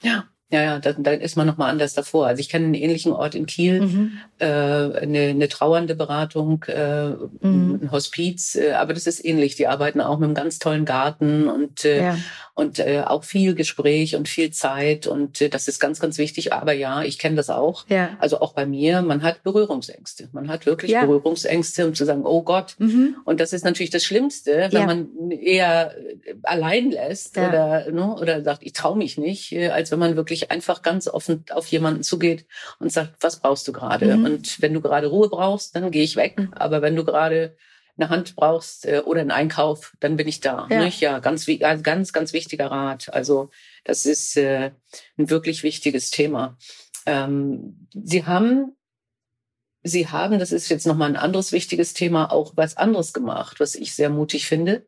[0.04, 2.28] Ja, ja, ja, dann, dann ist man noch mal anders davor.
[2.28, 4.12] Also ich kenne einen ähnlichen Ort in Kiel, Mhm.
[4.38, 7.10] äh, eine, eine trauernde Beratung, äh,
[7.42, 7.75] Mhm.
[7.84, 9.56] Ein Hospiz, äh, aber das ist ähnlich.
[9.56, 12.18] Die arbeiten auch mit einem ganz tollen Garten und äh, Ja.
[12.54, 16.54] und äh, auch viel Gespräch und viel Zeit und äh, das ist ganz, ganz wichtig.
[16.54, 17.86] Aber ja, ich kenne das auch.
[17.90, 18.10] Ja.
[18.20, 20.30] Also auch bei mir, man hat Berührungsängste.
[20.32, 21.06] Man hat wirklich Ja.
[21.06, 22.76] Berührungsängste, um zu sagen, oh Gott.
[22.78, 23.18] Mhm.
[23.26, 25.94] Und das ist natürlich das Schlimmste, wenn man eher
[26.44, 30.52] allein lässt oder, ne, oder sagt, ich traue mich nicht, äh, als wenn man wirklich
[30.52, 32.46] einfach ganz offen auf jemanden zugeht
[32.80, 34.16] und sagt, was brauchst du gerade?
[34.18, 34.26] Mhm.
[34.26, 36.38] Und wenn du gerade Ruhe brauchst, dann gehe ich weg.
[36.40, 36.54] Mhm.
[36.54, 37.56] Aber wenn du gerade
[37.98, 40.68] eine Hand brauchst äh, oder einen Einkauf, dann bin ich da.
[40.70, 40.84] Ja.
[40.84, 41.02] Nicht?
[41.02, 41.46] ja ganz,
[41.84, 43.14] ganz, ganz wichtiger Rat.
[43.14, 43.50] Also
[43.84, 44.72] das ist äh,
[45.18, 46.58] ein wirklich wichtiges Thema.
[47.06, 48.76] Ähm, Sie haben,
[49.84, 53.76] Sie haben, das ist jetzt nochmal ein anderes wichtiges Thema, auch was anderes gemacht, was
[53.76, 54.86] ich sehr mutig finde.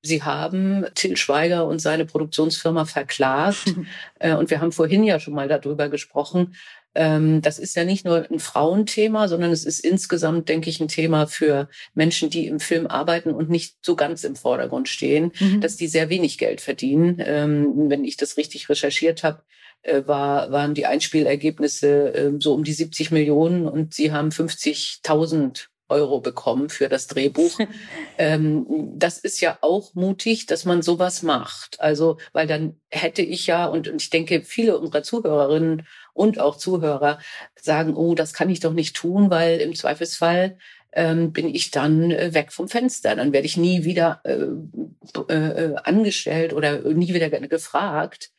[0.00, 3.74] Sie haben Till Schweiger und seine Produktionsfirma verklagt.
[4.20, 6.56] Äh, und wir haben vorhin ja schon mal darüber gesprochen.
[6.94, 10.88] Ähm, das ist ja nicht nur ein Frauenthema, sondern es ist insgesamt, denke ich, ein
[10.88, 15.60] Thema für Menschen, die im Film arbeiten und nicht so ganz im Vordergrund stehen Mhm.
[15.60, 17.22] dass die sehr wenig Geld verdienen.
[17.24, 19.42] Ähm, wenn ich das richtig recherchiert habe,
[19.82, 25.66] äh, war, waren die Einspielergebnisse äh, so um die 70 Millionen und sie haben 50.000
[25.90, 27.58] Euro bekommen für das Drehbuch.
[28.18, 31.80] ähm, das ist ja auch mutig, dass man sowas macht.
[31.80, 35.86] Also, weil dann hätte ich ja, und, und ich denke, viele unserer Zuhörerinnen
[36.18, 37.18] und auch Zuhörer
[37.60, 40.58] sagen, oh, das kann ich doch nicht tun, weil im Zweifelsfall
[40.92, 43.14] ähm, bin ich dann äh, weg vom Fenster.
[43.14, 48.30] Dann werde ich nie wieder äh, äh, angestellt oder nie wieder ge- gefragt.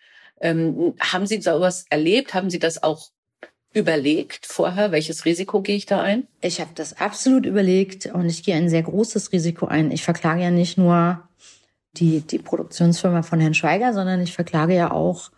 [0.42, 2.34] Ähm, haben Sie sowas erlebt?
[2.34, 3.10] Haben Sie das auch
[3.74, 4.92] überlegt vorher?
[4.92, 6.28] Welches Risiko gehe ich da ein?
[6.42, 9.92] Ich habe das absolut überlegt und ich gehe ein sehr großes Risiko ein.
[9.92, 11.28] Ich verklage ja nicht nur
[11.94, 15.32] die, die Produktionsfirma von Herrn Schweiger, sondern ich verklage ja auch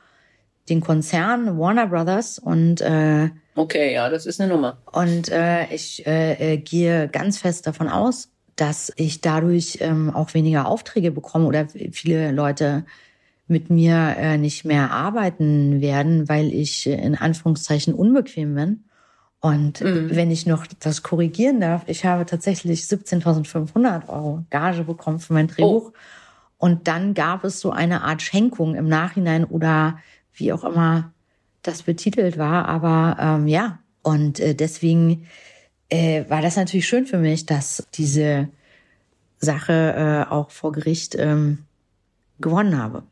[0.70, 4.78] den Konzern Warner Brothers und äh, Okay, ja, das ist eine Nummer.
[4.92, 10.34] Und äh, ich äh, äh, gehe ganz fest davon aus, dass ich dadurch ähm, auch
[10.34, 12.86] weniger Aufträge bekomme oder viele Leute
[13.48, 18.86] mit mir äh, nicht mehr arbeiten werden, weil ich äh, in Anführungszeichen unbequem bin.
[19.42, 20.16] Und mhm.
[20.16, 25.48] wenn ich noch das korrigieren darf, ich habe tatsächlich 17.500 Euro Gage bekommen für mein
[25.48, 25.92] Drehbuch.
[25.92, 25.98] Oh.
[26.58, 29.98] Und dann gab es so eine Art Schenkung im Nachhinein oder
[30.34, 31.14] wie auch immer
[31.62, 32.68] das betitelt war.
[32.68, 35.28] Aber ähm, ja, und äh, deswegen
[35.90, 38.50] äh, war das natürlich schön für mich, dass diese
[39.40, 41.60] Sache äh, auch vor Gericht ähm,
[42.40, 43.04] gewonnen habe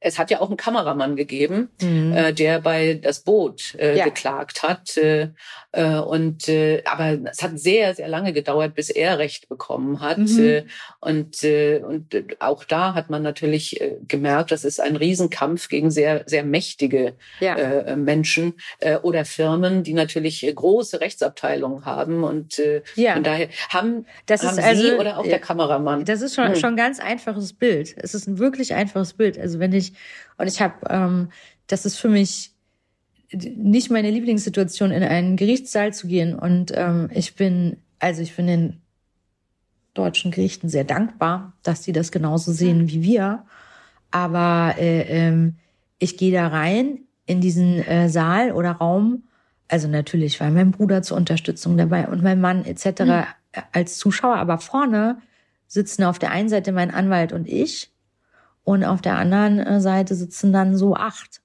[0.00, 2.12] es hat ja auch einen Kameramann gegeben, mhm.
[2.12, 4.04] äh, der bei das Boot äh, ja.
[4.04, 4.96] geklagt hat.
[4.96, 5.30] Äh,
[5.72, 10.18] äh, und äh, aber es hat sehr, sehr lange gedauert, bis er Recht bekommen hat.
[10.18, 10.38] Mhm.
[10.38, 10.64] Äh,
[11.00, 15.90] und, äh, und auch da hat man natürlich äh, gemerkt, das ist ein Riesenkampf gegen
[15.90, 17.56] sehr, sehr mächtige ja.
[17.56, 22.22] äh, Menschen äh, oder Firmen, die natürlich äh, große Rechtsabteilungen haben.
[22.22, 23.14] Und äh, ja.
[23.14, 26.04] von daher haben, das haben ist also, Sie oder auch der Kameramann.
[26.04, 26.54] Das ist schon, mhm.
[26.54, 27.96] schon ein ganz einfaches Bild.
[27.98, 29.38] Es ist ein wirklich einfaches Bild.
[29.38, 29.87] Also wenn ich
[30.38, 31.28] und ich habe, ähm,
[31.66, 32.52] das ist für mich
[33.32, 36.34] nicht meine Lieblingssituation, in einen Gerichtssaal zu gehen.
[36.34, 38.80] Und ähm, ich bin, also ich bin den
[39.94, 43.44] deutschen Gerichten sehr dankbar, dass sie das genauso sehen wie wir.
[44.10, 45.56] Aber äh, ähm,
[45.98, 49.24] ich gehe da rein in diesen äh, Saal oder Raum.
[49.66, 53.00] Also natürlich war mein Bruder zur Unterstützung dabei und mein Mann etc.
[53.00, 53.24] Mhm.
[53.72, 54.36] als Zuschauer.
[54.36, 55.18] Aber vorne
[55.66, 57.90] sitzen auf der einen Seite mein Anwalt und ich
[58.68, 61.40] und auf der anderen äh, Seite sitzen dann so acht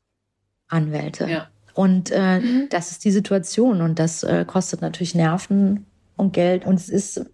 [0.68, 1.30] Anwälte.
[1.30, 1.48] Ja.
[1.74, 2.68] Und äh, mhm.
[2.70, 5.86] das ist die Situation und das äh, kostet natürlich Nerven
[6.18, 6.66] und Geld.
[6.66, 7.26] Und es ist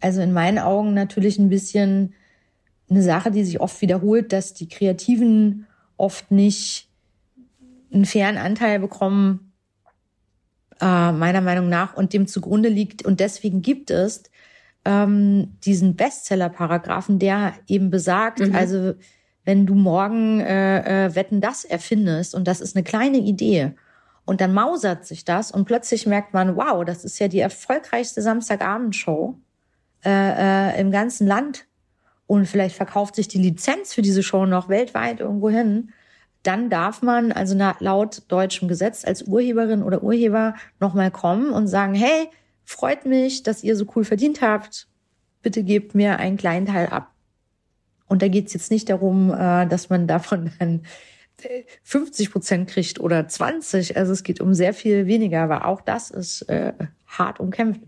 [0.00, 2.12] also in meinen Augen natürlich ein bisschen
[2.90, 6.88] eine Sache, die sich oft wiederholt, dass die Kreativen oft nicht
[7.92, 9.52] einen fairen Anteil bekommen,
[10.80, 13.04] äh, meiner Meinung nach, und dem zugrunde liegt.
[13.04, 14.24] Und deswegen gibt es
[14.84, 18.56] ähm, diesen Bestseller-Paragraphen, der eben besagt, mhm.
[18.56, 18.94] also
[19.44, 23.72] wenn du morgen äh, äh, Wetten das erfindest und das ist eine kleine Idee
[24.24, 28.22] und dann mausert sich das und plötzlich merkt man, wow, das ist ja die erfolgreichste
[28.22, 29.36] Samstagabendshow
[30.04, 30.10] äh,
[30.72, 31.66] äh, im ganzen Land
[32.26, 35.92] und vielleicht verkauft sich die Lizenz für diese Show noch weltweit irgendwo hin,
[36.42, 41.94] dann darf man also laut deutschem Gesetz als Urheberin oder Urheber nochmal kommen und sagen,
[41.94, 42.28] hey,
[42.64, 44.86] freut mich, dass ihr so cool verdient habt.
[45.42, 47.10] Bitte gebt mir einen kleinen Teil ab.
[48.10, 50.84] Und da geht es jetzt nicht darum, äh, dass man davon dann
[51.84, 53.96] 50 äh, Prozent kriegt oder 20.
[53.96, 56.72] Also es geht um sehr viel weniger, aber auch das ist äh,
[57.06, 57.80] hart umkämpft.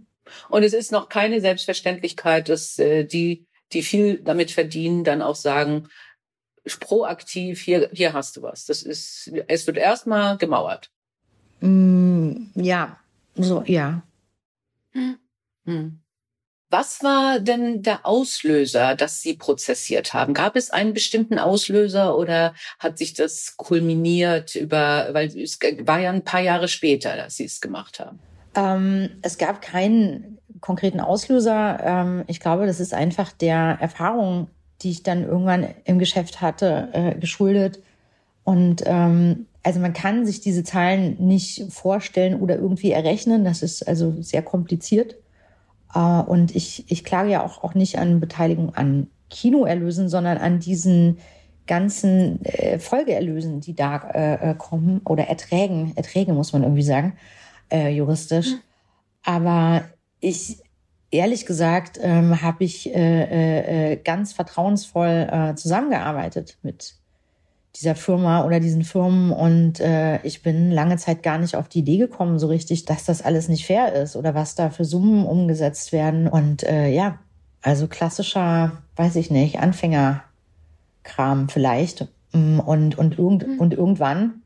[0.49, 5.35] Und es ist noch keine Selbstverständlichkeit, dass äh, die, die viel damit verdienen, dann auch
[5.35, 5.89] sagen,
[6.79, 8.67] proaktiv, hier, hier hast du was.
[8.67, 10.93] Das ist, es wird erstmal gemauert.
[11.61, 12.97] Mm, ja,
[13.35, 14.05] so, ja.
[14.93, 15.19] Hm.
[15.65, 16.02] Hm.
[16.73, 20.33] Was war denn der Auslöser, dass Sie prozessiert haben?
[20.33, 26.11] Gab es einen bestimmten Auslöser oder hat sich das kulminiert über, weil es war ja
[26.11, 28.19] ein paar Jahre später, dass Sie es gemacht haben?
[28.55, 31.79] Ähm, es gab keinen konkreten Auslöser.
[31.85, 34.49] Ähm, ich glaube, das ist einfach der Erfahrung,
[34.81, 37.81] die ich dann irgendwann im Geschäft hatte, äh, geschuldet.
[38.45, 43.45] Und ähm, also man kann sich diese Zahlen nicht vorstellen oder irgendwie errechnen.
[43.45, 45.17] Das ist also sehr kompliziert.
[45.95, 50.61] Äh, und ich, ich klage ja auch, auch nicht an Beteiligung an Kinoerlösen, sondern an
[50.61, 51.19] diesen
[51.67, 57.15] ganzen äh, Folgeerlösen, die da äh, äh, kommen, oder Erträgen, Erträge muss man irgendwie sagen,
[57.71, 58.53] äh, juristisch.
[58.53, 58.61] Mhm.
[59.25, 59.85] Aber
[60.21, 60.59] ich,
[61.11, 66.97] ehrlich gesagt, ähm, habe ich äh, äh, ganz vertrauensvoll äh, zusammengearbeitet mit
[67.77, 71.79] dieser Firma oder diesen Firmen und äh, ich bin lange Zeit gar nicht auf die
[71.79, 75.25] Idee gekommen, so richtig, dass das alles nicht fair ist oder was da für Summen
[75.25, 76.29] umgesetzt werden.
[76.29, 77.19] Und äh, ja,
[77.63, 82.09] also klassischer, weiß ich nicht, Anfängerkram vielleicht.
[82.33, 83.59] Mm, und, und, irgend, mhm.
[83.59, 84.43] und irgendwann,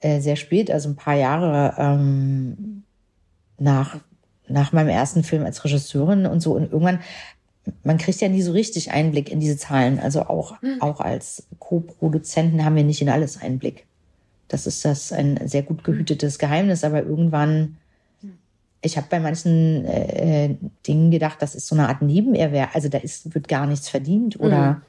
[0.00, 2.82] äh, sehr spät, also ein paar Jahre ähm,
[3.58, 3.96] nach,
[4.48, 6.98] nach meinem ersten Film als Regisseurin und so, und irgendwann
[7.82, 9.98] man kriegt ja nie so richtig Einblick in diese Zahlen.
[9.98, 10.80] Also auch, mhm.
[10.80, 13.86] auch als Co-Produzenten haben wir nicht in alles Einblick.
[14.48, 17.76] Das ist das ein sehr gut gehütetes Geheimnis, aber irgendwann,
[18.82, 20.54] ich habe bei manchen äh,
[20.86, 22.74] Dingen gedacht, das ist so eine Art Nebenerwerb.
[22.74, 24.82] Also da ist, wird gar nichts verdient oder mhm.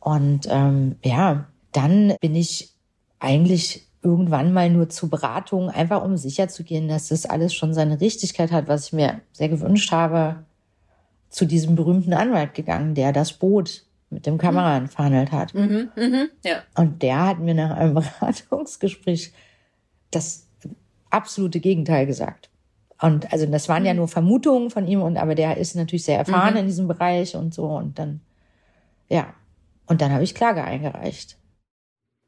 [0.00, 2.72] und ähm, ja, dann bin ich
[3.18, 8.52] eigentlich irgendwann mal nur zur Beratung, einfach um sicherzugehen, dass das alles schon seine Richtigkeit
[8.52, 10.44] hat, was ich mir sehr gewünscht habe
[11.34, 15.52] zu diesem berühmten Anwalt gegangen, der das Boot mit dem Kameramann verhandelt hat.
[15.52, 16.62] Mhm, mh, ja.
[16.76, 19.32] Und der hat mir nach einem Beratungsgespräch
[20.12, 20.46] das
[21.10, 22.50] absolute Gegenteil gesagt.
[23.00, 23.86] Und also das waren mhm.
[23.86, 26.60] ja nur Vermutungen von ihm und aber der ist natürlich sehr erfahren mhm.
[26.60, 28.20] in diesem Bereich und so und dann
[29.08, 29.34] ja
[29.86, 31.36] und dann habe ich Klage eingereicht.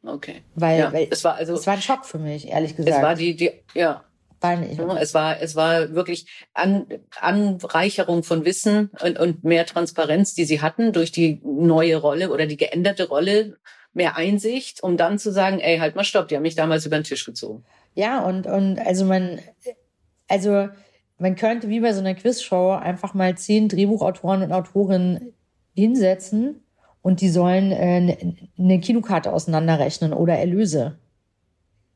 [0.05, 0.43] Okay.
[0.57, 2.97] Weil, ja, weil es war also es war ein Schock für mich ehrlich gesagt.
[2.97, 4.03] Es war die die ja
[4.97, 6.87] Es war, es war wirklich An,
[7.21, 12.47] Anreicherung von Wissen und, und mehr Transparenz, die sie hatten durch die neue Rolle oder
[12.47, 13.57] die geänderte Rolle,
[13.93, 16.99] mehr Einsicht, um dann zu sagen, ey, halt mal stopp, die haben mich damals über
[16.99, 17.65] den Tisch gezogen.
[17.95, 19.41] Ja, und, und also man,
[20.29, 20.69] also
[21.19, 25.33] man könnte wie bei so einer Quizshow einfach mal zehn Drehbuchautoren und Autorinnen
[25.75, 26.63] hinsetzen
[27.01, 30.99] und die sollen äh, eine Kinokarte auseinanderrechnen oder Erlöse.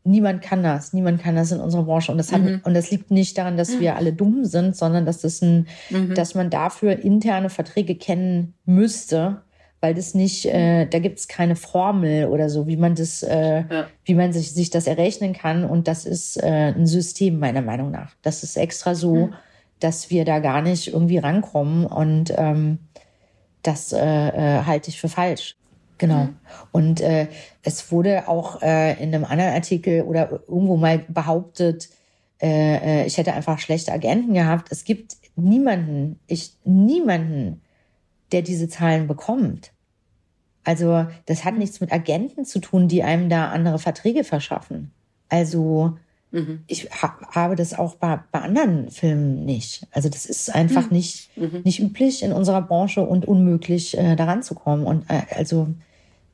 [0.03, 2.63] Niemand kann das, niemand kann das in unserer Branche und das hat, mhm.
[2.65, 6.15] und das liegt nicht daran, dass wir alle dumm sind, sondern dass das ein, mhm.
[6.15, 9.43] dass man dafür interne Verträge kennen müsste,
[9.81, 13.65] weil das nicht, äh, da gibt es keine Formel oder so, wie man das, äh,
[13.69, 13.87] ja.
[14.05, 15.65] wie man sich, sich das errechnen kann.
[15.65, 18.15] Und das ist äh, ein System meiner Meinung nach.
[18.23, 19.35] Das ist extra so, mhm.
[19.81, 21.87] dass wir da gar nicht irgendwie rankommen.
[21.87, 22.79] Und ähm,
[23.63, 25.57] das äh, äh, halte ich für falsch.
[26.01, 26.25] Genau.
[26.25, 26.37] Mhm.
[26.73, 27.29] Und äh,
[27.63, 31.91] es wurde auch äh, in einem anderen Artikel oder irgendwo mal behauptet,
[32.41, 34.73] äh, äh, ich hätte einfach schlechte Agenten gehabt.
[34.73, 37.61] Es gibt niemanden, ich niemanden,
[38.33, 39.73] der diese Zahlen bekommt.
[40.65, 44.93] Also das hat nichts mit Agenten zu tun, die einem da andere Verträge verschaffen.
[45.29, 45.99] Also
[46.31, 46.65] mhm.
[46.67, 49.87] ich ha habe das auch bei, bei anderen Filmen nicht.
[49.91, 50.97] Also das ist einfach mhm.
[50.97, 51.61] nicht, mhm.
[51.65, 54.87] nicht üblich in unserer Branche und unmöglich, äh, daran zu kommen.
[54.87, 55.69] Und äh, also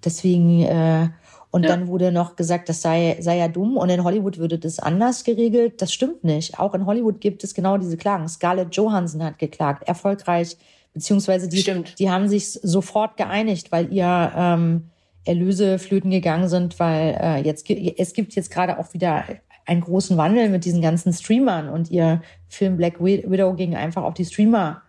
[0.07, 1.09] deswegen, äh,
[1.51, 1.69] und ja.
[1.69, 5.25] dann wurde noch gesagt, das sei, sei ja dumm und in Hollywood würde das anders
[5.25, 5.83] geregelt.
[5.83, 6.59] Das stimmt nicht.
[6.59, 8.29] Auch in Hollywood gibt es genau diese Klagen.
[8.29, 10.57] Scarlett Johansson hat geklagt, erfolgreich
[10.97, 11.99] Beziehungsweise die, Stimmt.
[11.99, 14.85] die haben sich sofort geeinigt, weil ihr ähm,
[15.27, 19.25] Erlöse flöten gegangen sind, weil äh, jetzt es gibt jetzt gerade auch wieder
[19.67, 24.15] einen großen Wandel mit diesen ganzen Streamern und ihr Film Black Widow ging einfach auf
[24.15, 24.81] die Streamer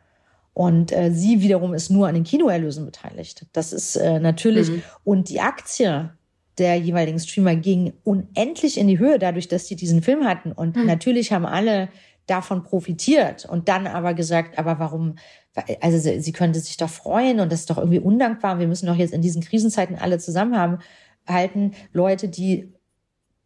[0.57, 3.45] und äh, sie wiederum ist nur an den Kinoerlösen beteiligt.
[3.53, 4.81] Das ist äh, natürlich mhm.
[5.03, 6.09] und die Aktie
[6.57, 10.75] der jeweiligen Streamer ging unendlich in die Höhe dadurch, dass sie diesen Film hatten und
[10.75, 10.87] mhm.
[10.87, 11.89] natürlich haben alle
[12.25, 15.17] davon profitiert und dann aber gesagt, aber warum
[15.79, 18.57] also sie, sie könnte sich doch freuen und das ist doch irgendwie undankbar.
[18.57, 20.79] Wir müssen doch jetzt in diesen Krisenzeiten alle zusammen haben,
[21.27, 22.73] halten Leute, die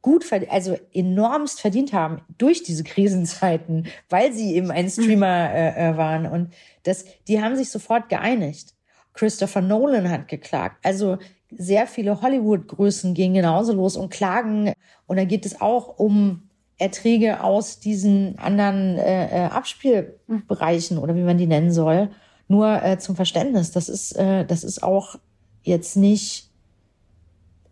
[0.02, 5.98] gut, also enormst verdient haben durch diese Krisenzeiten, weil sie eben ein Streamer äh, äh,
[5.98, 6.26] waren.
[6.26, 8.74] Und das, die haben sich sofort geeinigt.
[9.14, 10.78] Christopher Nolan hat geklagt.
[10.84, 11.18] Also
[11.52, 14.74] sehr viele Hollywood-Größen gehen genauso los und klagen.
[15.06, 21.24] Und da geht es auch um Erträge aus diesen anderen äh, äh, Abspielbereichen oder wie
[21.24, 22.10] man die nennen soll.
[22.48, 25.18] Nur äh, zum Verständnis, das ist, äh, das ist auch
[25.62, 26.50] jetzt nicht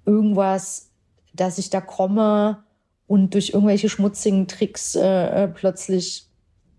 [0.05, 0.88] irgendwas,
[1.33, 2.63] dass ich da komme
[3.07, 6.27] und durch irgendwelche schmutzigen Tricks äh, äh plötzlich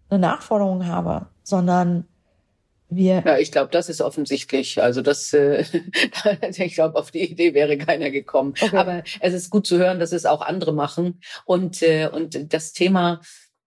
[0.09, 2.07] eine Nachforderung habe, sondern
[2.91, 4.83] wir ja, ich glaube, das ist offensichtlich.
[4.83, 5.65] Also das, äh,
[6.57, 8.55] ich glaube, auf die Idee wäre keiner gekommen.
[8.61, 8.77] Okay.
[8.77, 11.21] Aber es ist gut zu hören, dass es auch andere machen.
[11.45, 13.21] Und äh, und das Thema,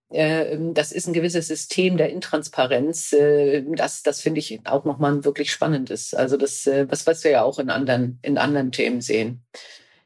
[0.10, 3.14] äh, das ist ein gewisses System der Intransparenz.
[3.14, 6.14] Äh, das das finde ich auch nochmal ein wirklich spannendes.
[6.14, 9.44] Also das, äh, was was wir ja auch in anderen in anderen Themen sehen.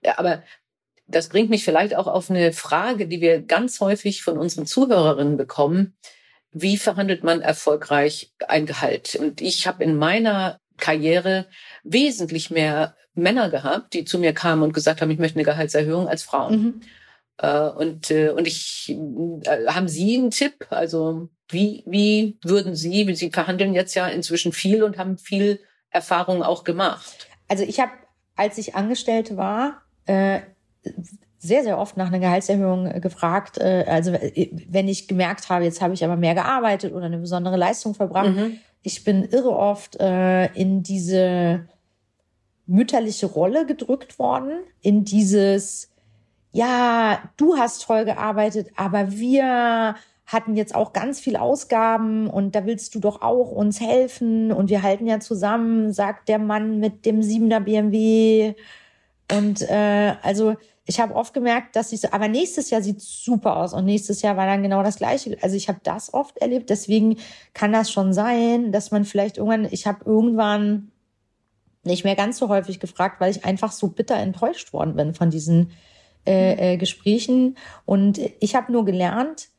[0.04, 0.44] Ja, aber
[1.08, 5.38] das bringt mich vielleicht auch auf eine Frage, die wir ganz häufig von unseren Zuhörerinnen
[5.38, 5.96] bekommen
[6.62, 9.15] wie verhandelt man erfolgreich ein Gehalt?
[9.15, 11.48] Und ich habe in meiner Karriere
[11.84, 16.08] wesentlich mehr Männer gehabt, die zu mir kamen und gesagt haben, ich möchte eine Gehaltserhöhung
[16.08, 16.62] als Frauen.
[16.62, 16.82] Mhm.
[17.38, 18.96] Äh, und, äh, und ich,
[19.43, 20.67] äh, haben Sie einen Tipp?
[20.70, 26.43] Also wie, wie würden Sie, Sie verhandeln jetzt ja inzwischen viel und haben viel Erfahrung
[26.43, 27.28] auch gemacht.
[27.48, 27.91] Also ich habe,
[28.36, 30.41] als ich Angestellte war, äh,
[31.39, 33.58] sehr, sehr oft nach einer Gehaltserhöhung äh, gefragt.
[33.58, 37.19] Äh, also äh, wenn ich gemerkt habe, jetzt habe ich aber mehr gearbeitet oder eine
[37.19, 38.36] besondere Leistung verbracht.
[38.36, 38.58] Mhm.
[38.84, 41.67] Ich bin irre oft in diese
[42.67, 45.89] mütterliche Rolle gedrückt worden, in dieses,
[46.54, 49.95] ja, du hast toll gearbeitet, aber wir
[50.26, 54.69] hatten jetzt auch ganz viel Ausgaben und da willst du doch auch uns helfen und
[54.69, 58.54] wir halten ja zusammen, sagt der Mann mit dem siebener BMW.
[59.30, 60.56] Und äh, also
[60.88, 64.21] ich habe oft gemerkt, dass ich so, aber nächstes Jahr sieht super aus und nächstes
[64.21, 65.38] Jahr war dann genau das gleiche.
[65.41, 67.17] Also ich habe das oft erlebt, deswegen
[67.54, 70.91] kann das schon sein, dass man vielleicht irgendwann, ich habe irgendwann
[71.84, 75.30] nicht mehr ganz so häufig gefragt, weil ich einfach so bitter enttäuscht worden bin von
[75.30, 75.71] diesen
[76.26, 76.60] äh, mhm.
[76.60, 77.58] äh, Gesprächen.
[77.86, 79.50] Und ich habe nur gelernt,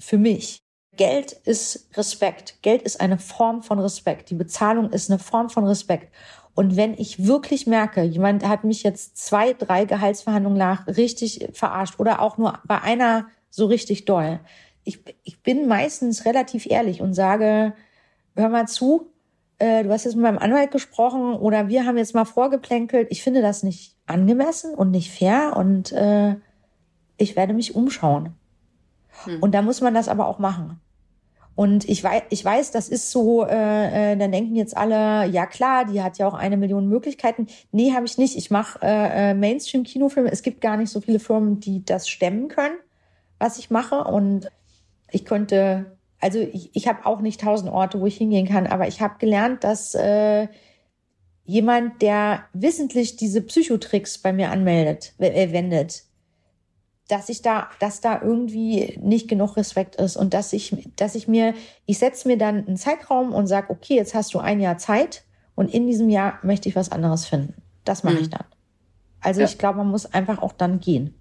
[0.00, 0.58] für mich,
[0.96, 2.62] Geld ist Respekt.
[2.62, 4.30] Geld ist eine Form von Respekt.
[4.30, 6.12] Die Bezahlung ist eine Form von Respekt.
[6.54, 11.98] Und wenn ich wirklich merke, jemand hat mich jetzt zwei, drei Gehaltsverhandlungen nach richtig verarscht
[11.98, 14.40] oder auch nur bei einer so richtig doll,
[14.84, 17.74] ich, ich bin meistens relativ ehrlich und sage,
[18.36, 19.10] hör mal zu,
[19.58, 23.08] äh, du hast jetzt mit meinem Anwalt gesprochen oder wir haben jetzt mal vorgeplänkelt.
[23.10, 26.36] Ich finde das nicht angemessen und nicht fair und äh,
[27.16, 28.34] ich werde mich umschauen.
[29.24, 29.42] Hm.
[29.42, 30.80] Und da muss man das aber auch machen.
[31.56, 35.46] Und ich weiß, ich weiß, das ist so, äh, äh, dann denken jetzt alle, ja
[35.46, 37.46] klar, die hat ja auch eine Million Möglichkeiten.
[37.70, 38.36] Nee, habe ich nicht.
[38.36, 40.30] Ich mache äh, äh, Mainstream-Kinofilme.
[40.30, 42.76] Es gibt gar nicht so viele Firmen, die das stemmen können,
[43.38, 44.02] was ich mache.
[44.02, 44.50] Und
[45.12, 48.88] ich könnte, also ich, ich habe auch nicht tausend Orte, wo ich hingehen kann, aber
[48.88, 50.48] ich habe gelernt, dass äh,
[51.44, 56.02] jemand, der wissentlich diese Psychotricks bei mir anmeldet, äh, wendet,
[57.08, 61.28] dass ich da, dass da irgendwie nicht genug Respekt ist und dass ich, dass ich
[61.28, 61.54] mir,
[61.86, 65.24] ich setze mir dann einen Zeitraum und sage, okay, jetzt hast du ein Jahr Zeit
[65.54, 67.62] und in diesem Jahr möchte ich was anderes finden.
[67.84, 68.20] Das mache mhm.
[68.22, 68.44] ich dann.
[69.20, 69.46] Also ja.
[69.46, 71.14] ich glaube, man muss einfach auch dann gehen.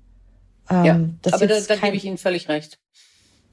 [0.69, 2.79] Ähm, ja, aber da, da gebe ich Ihnen völlig recht.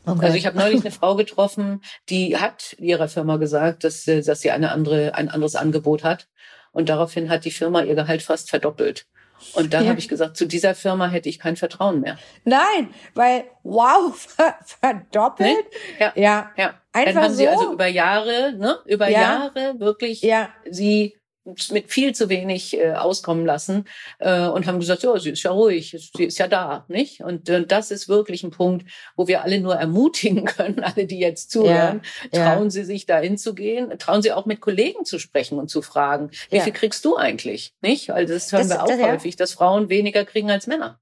[0.07, 0.25] Okay.
[0.25, 4.51] Also ich habe neulich eine Frau getroffen, die hat ihrer Firma gesagt, dass, dass sie
[4.51, 6.29] eine andere, ein anderes Angebot hat.
[6.73, 9.07] Und daraufhin hat die Firma ihr Gehalt fast verdoppelt.
[9.55, 9.91] Und da ja.
[9.91, 12.19] habe ich gesagt, zu dieser Firma hätte ich kein Vertrauen mehr.
[12.45, 14.15] Nein, weil wow,
[14.81, 15.49] verdoppelt.
[15.49, 15.57] Ne?
[15.99, 16.75] Ja, ja, ja.
[16.93, 17.39] Einfach Dann haben so.
[17.39, 19.21] sie also über Jahre, ne, über ja.
[19.21, 20.49] Jahre wirklich ja.
[20.69, 23.87] sie mit viel zu wenig äh, auskommen lassen
[24.19, 27.23] äh, und haben gesagt, ja, sie ist ja ruhig, sie ist ja da, nicht?
[27.23, 31.19] Und äh, das ist wirklich ein Punkt, wo wir alle nur ermutigen können, alle, die
[31.19, 32.71] jetzt zuhören, ja, trauen ja.
[32.71, 36.57] Sie sich da hinzugehen, trauen Sie auch mit Kollegen zu sprechen und zu fragen, wie
[36.57, 36.63] ja.
[36.63, 38.11] viel kriegst du eigentlich, nicht?
[38.11, 41.01] Weil das hören das, wir auch das, häufig, dass Frauen weniger kriegen als Männer.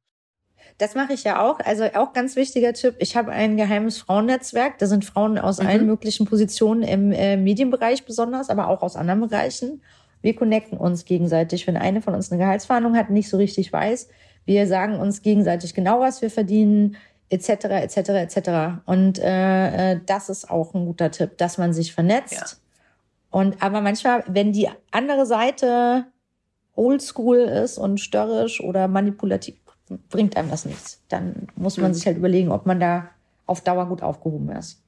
[0.79, 1.59] Das mache ich ja auch.
[1.59, 2.95] Also auch ganz wichtiger Tipp.
[3.01, 4.79] Ich habe ein geheimes Frauennetzwerk.
[4.79, 5.67] Da sind Frauen aus mhm.
[5.67, 9.83] allen möglichen Positionen im äh, Medienbereich besonders, aber auch aus anderen Bereichen.
[10.23, 11.67] Wir connecten uns gegenseitig.
[11.67, 14.09] Wenn eine von uns eine Gehaltsverhandlung hat, nicht so richtig weiß,
[14.45, 16.97] wir sagen uns gegenseitig genau, was wir verdienen,
[17.29, 18.51] etc., etc., etc.
[18.87, 22.33] Und äh, äh, das ist auch ein guter Tipp, dass man sich vernetzt.
[22.33, 22.47] Ja.
[23.31, 26.07] Und aber manchmal, wenn die andere Seite
[26.75, 29.57] oldschool ist und störrisch oder manipulativ,
[30.09, 31.03] bringt einem das nichts.
[31.09, 31.95] Dann muss man mhm.
[31.95, 33.11] sich halt überlegen, ob man da
[33.47, 34.83] auf Dauer gut aufgehoben ist.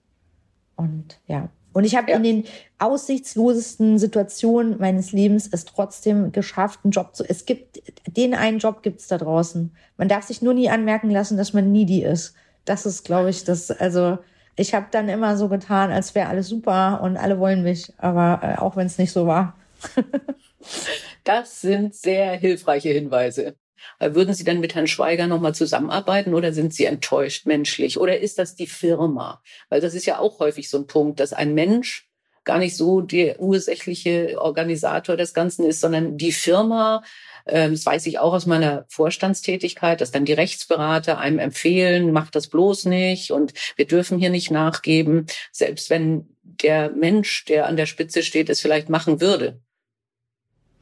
[0.77, 1.49] Und ja.
[1.73, 2.17] Und ich habe ja.
[2.17, 2.45] in den
[2.79, 7.25] aussichtslosesten Situationen meines Lebens es trotzdem geschafft, einen Job zu.
[7.29, 9.73] Es gibt den einen Job gibt's da draußen.
[9.97, 12.35] Man darf sich nur nie anmerken lassen, dass man nie die ist.
[12.65, 13.71] Das ist, glaube ich, das.
[13.71, 14.19] Also
[14.57, 18.41] ich habe dann immer so getan, als wäre alles super und alle wollen mich, aber
[18.43, 19.57] äh, auch wenn es nicht so war.
[21.25, 23.55] das sind sehr hilfreiche Hinweise.
[23.99, 27.99] Würden Sie dann mit Herrn Schweiger nochmal zusammenarbeiten oder sind Sie enttäuscht menschlich?
[27.99, 29.43] Oder ist das die Firma?
[29.69, 32.11] Weil das ist ja auch häufig so ein Punkt, dass ein Mensch
[32.45, 37.03] gar nicht so der ursächliche Organisator des Ganzen ist, sondern die Firma,
[37.47, 42.35] ähm, das weiß ich auch aus meiner Vorstandstätigkeit, dass dann die Rechtsberater einem empfehlen, macht
[42.35, 47.77] das bloß nicht und wir dürfen hier nicht nachgeben, selbst wenn der Mensch, der an
[47.77, 49.61] der Spitze steht, es vielleicht machen würde.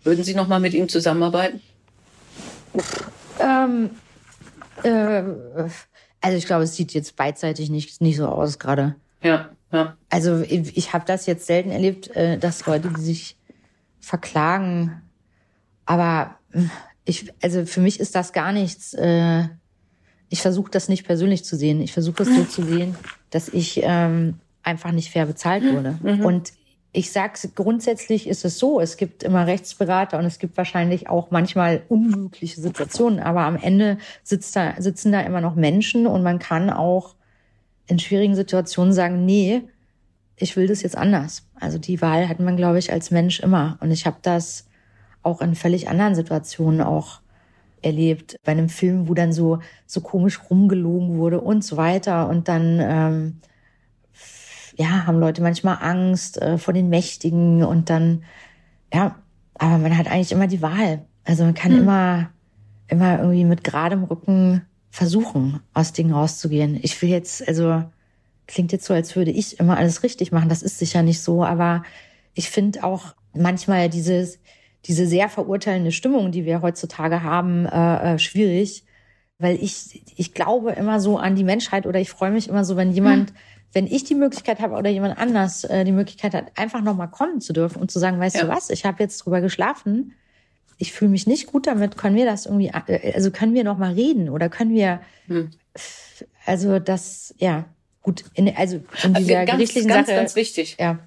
[0.05, 1.61] Würden Sie noch mal mit ihm zusammenarbeiten?
[3.41, 3.91] Ähm,
[4.83, 5.23] äh,
[6.21, 8.97] also ich glaube, es sieht jetzt beidseitig nicht, nicht so aus gerade.
[9.23, 9.97] Ja, ja.
[10.11, 13.37] Also ich, ich habe das jetzt selten erlebt, äh, dass Leute, die sich
[14.01, 15.03] verklagen,
[15.87, 16.63] aber äh,
[17.05, 18.95] ich, also für mich ist das gar nichts.
[18.95, 19.49] Äh,
[20.29, 21.81] ich versuche das nicht persönlich zu sehen.
[21.81, 22.95] Ich versuche es so zu sehen,
[23.31, 25.99] dass ich ähm, einfach nicht fair bezahlt wurde.
[26.03, 26.25] Mhm.
[26.25, 26.53] Und
[26.93, 31.31] ich sag's grundsätzlich ist es so, es gibt immer Rechtsberater und es gibt wahrscheinlich auch
[31.31, 36.39] manchmal unmögliche Situationen, aber am Ende sitzt da, sitzen da immer noch Menschen und man
[36.39, 37.15] kann auch
[37.87, 39.63] in schwierigen Situationen sagen, nee,
[40.37, 41.47] ich will das jetzt anders.
[41.59, 43.77] Also die Wahl hat man, glaube ich, als Mensch immer.
[43.81, 44.67] Und ich habe das
[45.23, 47.21] auch in völlig anderen Situationen auch
[47.83, 48.37] erlebt.
[48.45, 52.29] Bei einem Film, wo dann so, so komisch rumgelogen wurde und so weiter.
[52.29, 53.41] Und dann ähm,
[54.79, 58.23] ja, haben Leute manchmal Angst äh, vor den Mächtigen und dann,
[58.95, 59.17] ja,
[59.55, 61.05] aber man hat eigentlich immer die Wahl.
[61.25, 61.79] Also man kann mhm.
[61.81, 62.31] immer,
[62.87, 66.79] immer irgendwie mit geradem Rücken versuchen, aus Dingen rauszugehen.
[66.81, 67.83] Ich will jetzt, also
[68.47, 70.49] klingt jetzt so, als würde ich immer alles richtig machen.
[70.49, 71.83] Das ist sicher nicht so, aber
[72.35, 74.39] ich finde auch manchmal dieses,
[74.85, 78.85] diese sehr verurteilende Stimmung, die wir heutzutage haben, äh, äh, schwierig,
[79.39, 82.77] weil ich, ich glaube immer so an die Menschheit oder ich freue mich immer so,
[82.77, 83.39] wenn jemand, mhm
[83.73, 87.41] wenn ich die Möglichkeit habe oder jemand anders äh, die Möglichkeit hat, einfach nochmal kommen
[87.41, 88.43] zu dürfen und zu sagen, weißt ja.
[88.43, 90.15] du was, ich habe jetzt drüber geschlafen,
[90.79, 93.93] ich fühle mich nicht gut damit, können wir das irgendwie, äh, also können wir nochmal
[93.93, 95.51] reden oder können wir, hm.
[96.47, 97.67] also das, ja,
[98.03, 100.17] gut, in, also in dieser ganz, gerichtlichen ganz, Sache.
[100.17, 100.77] Ganz wichtig.
[100.79, 100.99] Ja.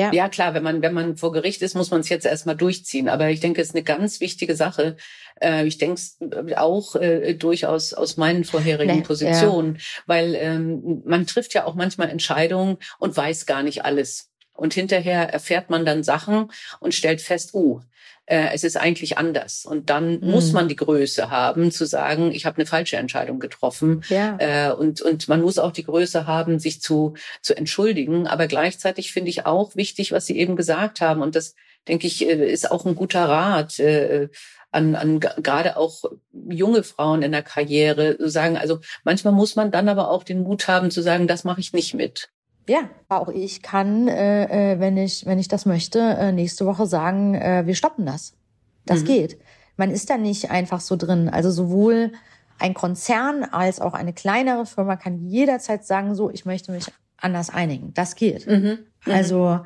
[0.00, 0.12] Ja.
[0.12, 3.08] ja, klar, wenn man, wenn man vor Gericht ist, muss man es jetzt erstmal durchziehen.
[3.08, 4.96] Aber ich denke, es ist eine ganz wichtige Sache.
[5.40, 6.18] Äh, ich denke es
[6.56, 9.80] auch äh, durchaus aus meinen vorherigen nee, Positionen, ja.
[10.06, 14.30] weil ähm, man trifft ja auch manchmal Entscheidungen und weiß gar nicht alles.
[14.54, 17.80] Und hinterher erfährt man dann Sachen und stellt fest, oh,
[18.30, 19.66] äh, es ist eigentlich anders.
[19.66, 20.30] Und dann mhm.
[20.30, 24.04] muss man die Größe haben, zu sagen, ich habe eine falsche Entscheidung getroffen.
[24.08, 24.36] Ja.
[24.38, 28.28] Äh, und, und man muss auch die Größe haben, sich zu, zu entschuldigen.
[28.28, 31.22] Aber gleichzeitig finde ich auch wichtig, was Sie eben gesagt haben.
[31.22, 31.56] Und das,
[31.88, 33.80] denke ich, äh, ist auch ein guter Rat.
[33.80, 34.28] Äh,
[34.72, 39.72] an, an gerade auch junge Frauen in der Karriere zu sagen, also manchmal muss man
[39.72, 42.30] dann aber auch den Mut haben zu sagen, das mache ich nicht mit.
[42.68, 46.86] Ja, auch ich kann, äh, äh, wenn ich wenn ich das möchte, äh, nächste Woche
[46.86, 48.34] sagen, äh, wir stoppen das.
[48.86, 49.06] Das mhm.
[49.06, 49.38] geht.
[49.76, 51.28] Man ist da nicht einfach so drin.
[51.28, 52.12] Also sowohl
[52.58, 56.86] ein Konzern als auch eine kleinere Firma kann jederzeit sagen, so, ich möchte mich
[57.16, 57.94] anders einigen.
[57.94, 58.46] Das geht.
[58.46, 58.78] Mhm.
[59.06, 59.12] Mhm.
[59.12, 59.60] Also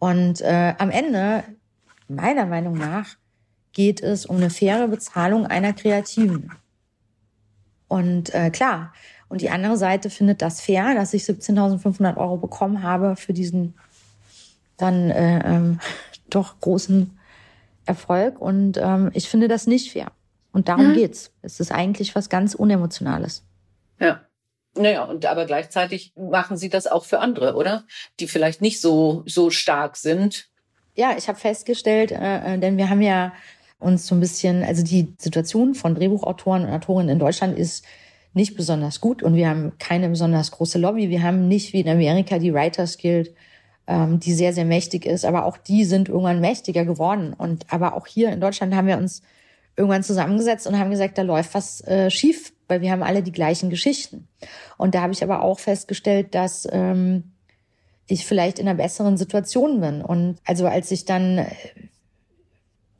[0.00, 1.44] und äh, am Ende,
[2.08, 3.16] meiner Meinung nach,
[3.72, 6.50] geht es um eine faire Bezahlung einer Kreativen.
[7.86, 8.92] Und äh, klar,
[9.30, 13.74] und die andere Seite findet das fair, dass ich 17.500 Euro bekommen habe für diesen
[14.76, 15.78] dann äh, ähm,
[16.30, 17.16] doch großen
[17.86, 18.40] Erfolg.
[18.40, 20.10] Und ähm, ich finde das nicht fair.
[20.52, 20.94] Und darum mhm.
[20.94, 21.30] geht's.
[21.42, 23.44] Es ist eigentlich was ganz Unemotionales.
[24.00, 24.20] Ja.
[24.76, 27.84] Naja, und aber gleichzeitig machen Sie das auch für andere, oder?
[28.18, 30.48] Die vielleicht nicht so so stark sind.
[30.94, 33.32] Ja, ich habe festgestellt, äh, äh denn wir haben ja
[33.78, 37.84] uns so ein bisschen, also die Situation von Drehbuchautoren und Autorinnen in Deutschland ist
[38.32, 41.10] nicht besonders gut und wir haben keine besonders große Lobby.
[41.10, 43.34] Wir haben nicht wie in Amerika die Writers Guild,
[43.86, 47.34] ähm, die sehr, sehr mächtig ist, aber auch die sind irgendwann mächtiger geworden.
[47.36, 49.22] Und aber auch hier in Deutschland haben wir uns
[49.76, 53.32] irgendwann zusammengesetzt und haben gesagt, da läuft was äh, schief, weil wir haben alle die
[53.32, 54.28] gleichen Geschichten.
[54.76, 57.32] Und da habe ich aber auch festgestellt, dass ähm,
[58.06, 60.02] ich vielleicht in einer besseren Situation bin.
[60.02, 61.46] Und also als ich dann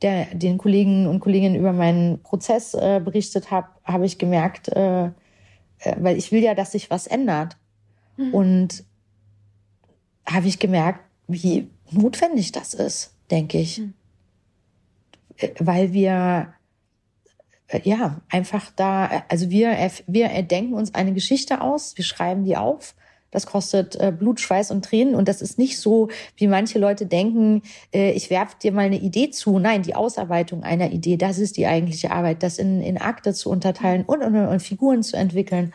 [0.01, 5.05] der, den Kollegen und Kolleginnen über meinen Prozess äh, berichtet habe, habe ich gemerkt, äh,
[5.05, 5.11] äh,
[5.97, 7.57] weil ich will ja, dass sich was ändert.
[8.17, 8.33] Mhm.
[8.33, 8.83] Und
[10.25, 13.79] habe ich gemerkt, wie notwendig das ist, denke ich.
[13.79, 13.93] Mhm.
[15.59, 16.53] Weil wir
[17.67, 19.75] äh, ja einfach da, also wir,
[20.07, 22.95] wir denken uns eine Geschichte aus, wir schreiben die auf
[23.31, 25.15] das kostet äh, Blut, Schweiß und Tränen.
[25.15, 27.63] Und das ist nicht so, wie manche Leute denken,
[27.93, 29.57] äh, ich werfe dir mal eine Idee zu.
[29.57, 33.49] Nein, die Ausarbeitung einer Idee, das ist die eigentliche Arbeit, das in, in Akte zu
[33.49, 35.73] unterteilen und, und, und Figuren zu entwickeln.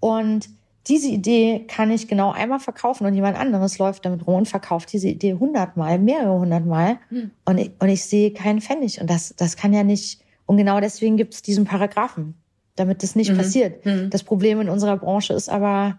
[0.00, 0.48] Und
[0.86, 4.92] diese Idee kann ich genau einmal verkaufen und jemand anderes läuft damit rum und verkauft
[4.92, 6.98] diese Idee hundertmal, mehrere hundertmal.
[7.08, 7.30] Hm.
[7.44, 9.00] Und, ich, und ich sehe keinen Pfennig.
[9.00, 12.34] Und das, das kann ja nicht, und genau deswegen gibt es diesen Paragraphen,
[12.76, 13.36] damit das nicht mhm.
[13.38, 13.86] passiert.
[13.86, 14.10] Mhm.
[14.10, 15.98] Das Problem in unserer Branche ist aber,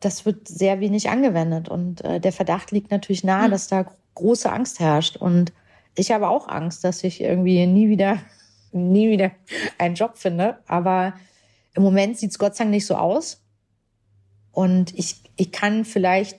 [0.00, 1.68] das wird sehr wenig angewendet.
[1.68, 3.52] Und äh, der Verdacht liegt natürlich nahe, mhm.
[3.52, 5.16] dass da große Angst herrscht.
[5.16, 5.52] Und
[5.96, 8.18] ich habe auch Angst, dass ich irgendwie nie wieder,
[8.72, 9.30] nie wieder
[9.78, 10.58] einen Job finde.
[10.66, 11.14] Aber
[11.74, 13.42] im Moment sieht es Gott sei Dank nicht so aus.
[14.52, 16.38] Und ich, ich kann vielleicht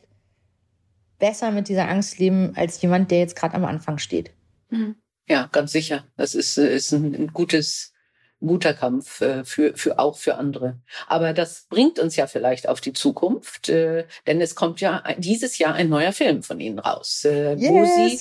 [1.20, 4.32] besser mit dieser Angst leben als jemand, der jetzt gerade am Anfang steht.
[4.70, 4.96] Mhm.
[5.28, 6.06] Ja, ganz sicher.
[6.18, 7.94] Das ist, ist ein, ein gutes,
[8.40, 10.80] guter Kampf äh, für, für auch für andere.
[11.08, 15.58] Aber das bringt uns ja vielleicht auf die Zukunft, äh, denn es kommt ja dieses
[15.58, 17.70] Jahr ein neuer Film von Ihnen raus, äh, yes.
[17.70, 18.20] wo Sie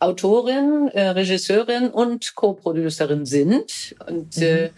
[0.00, 3.94] Autorin, äh, Regisseurin und Co-Producerin sind.
[4.06, 4.42] Und mhm.
[4.42, 4.70] äh,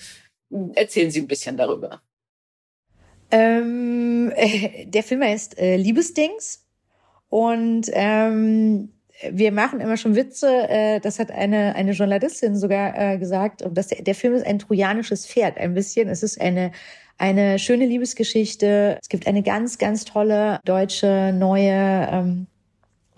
[0.75, 2.03] erzählen Sie ein bisschen darüber.
[3.31, 6.67] Ähm, äh, der Film heißt äh, Liebesdings
[7.29, 8.93] und ähm,
[9.31, 13.89] wir machen immer schon Witze, äh, das hat eine, eine Journalistin sogar äh, gesagt, dass
[13.89, 16.09] der, der Film ist ein trojanisches Pferd, ein bisschen.
[16.09, 16.73] Es ist eine,
[17.19, 18.99] eine schöne Liebesgeschichte.
[19.01, 22.47] Es gibt eine ganz, ganz tolle deutsche neue ähm,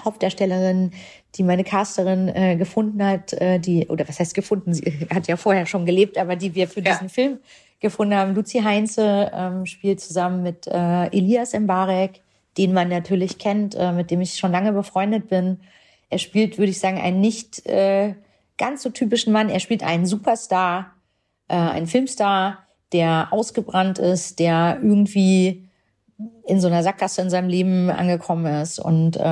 [0.02, 0.90] Hauptdarstellerin,
[1.36, 5.36] die meine Casterin äh, gefunden hat, äh, die, oder was heißt gefunden, sie hat ja
[5.36, 6.92] vorher schon gelebt, aber die wir für ja.
[6.92, 7.38] diesen Film
[7.80, 8.34] gefunden haben.
[8.34, 12.20] Luzi Heinze ähm, spielt zusammen mit äh, Elias Mbarek,
[12.58, 15.58] den man natürlich kennt, äh, mit dem ich schon lange befreundet bin.
[16.12, 18.14] Er spielt, würde ich sagen, einen nicht äh,
[18.58, 19.48] ganz so typischen Mann.
[19.48, 20.92] Er spielt einen Superstar,
[21.48, 22.58] äh, einen Filmstar,
[22.92, 25.68] der ausgebrannt ist, der irgendwie
[26.46, 29.22] in so einer Sackgasse in seinem Leben angekommen ist und äh,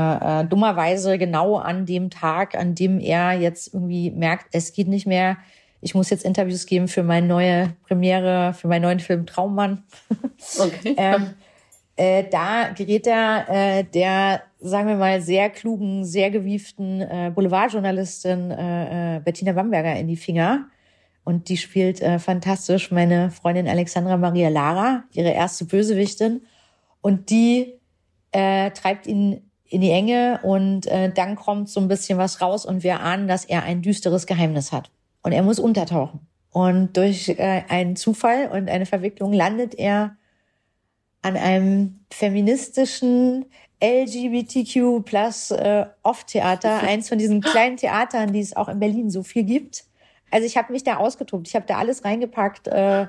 [0.41, 5.07] äh, dummerweise genau an dem Tag, an dem er jetzt irgendwie merkt, es geht nicht
[5.07, 5.37] mehr,
[5.81, 9.85] ich muss jetzt Interviews geben für meine neue Premiere, für meinen neuen Film Traummann.
[10.59, 10.95] Okay.
[10.97, 11.35] ähm,
[11.97, 18.51] äh, da gerät er äh, der, sagen wir mal, sehr klugen, sehr gewieften äh, Boulevardjournalistin
[18.51, 20.69] äh, äh, Bettina Bamberger in die Finger.
[21.25, 26.43] Und die spielt äh, fantastisch meine Freundin Alexandra Maria Lara, ihre erste Bösewichtin.
[27.03, 27.75] Und die
[28.33, 32.67] äh, treibt ihn in die Enge und äh, dann kommt so ein bisschen was raus
[32.67, 34.91] und wir ahnen, dass er ein düsteres Geheimnis hat.
[35.23, 36.27] Und er muss untertauchen.
[36.51, 40.17] Und durch äh, einen Zufall und eine Verwicklung landet er
[41.23, 43.47] an einem feministischen
[43.83, 49.23] LGBTQ plus äh, Off-Theater, eins von diesen kleinen Theatern, die es auch in Berlin so
[49.23, 49.85] viel gibt.
[50.31, 51.49] Also ich habe mich da ausgetobt.
[51.49, 53.07] Ich habe da alles reingepackt, äh, äh,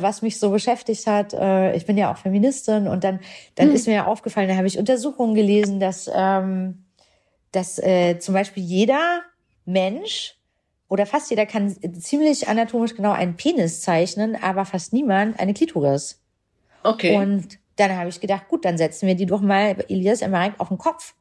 [0.00, 1.32] was mich so beschäftigt hat.
[1.32, 3.20] Äh, ich bin ja auch Feministin und dann,
[3.54, 3.74] dann hm.
[3.74, 6.84] ist mir aufgefallen, da habe ich Untersuchungen gelesen, dass, ähm,
[7.52, 9.20] dass äh, zum Beispiel jeder
[9.64, 10.36] Mensch
[10.88, 16.20] oder fast jeder kann ziemlich anatomisch genau einen Penis zeichnen, aber fast niemand eine Klitoris.
[16.82, 17.16] Okay.
[17.16, 20.68] Und dann habe ich gedacht, gut, dann setzen wir die doch mal Elias Emmerich auf
[20.68, 21.14] den Kopf.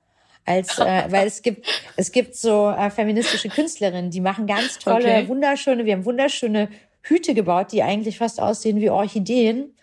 [0.45, 5.09] Als, äh, weil es gibt, es gibt so äh, feministische Künstlerinnen, die machen ganz tolle,
[5.09, 5.27] okay.
[5.27, 6.69] wunderschöne, wir haben wunderschöne
[7.01, 9.73] Hüte gebaut, die eigentlich fast aussehen wie Orchideen.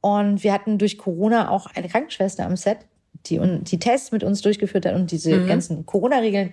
[0.00, 2.78] Und wir hatten durch Corona auch eine Krankenschwester am Set,
[3.26, 5.46] die die Tests mit uns durchgeführt hat und diese mhm.
[5.46, 6.52] ganzen Corona-Regeln.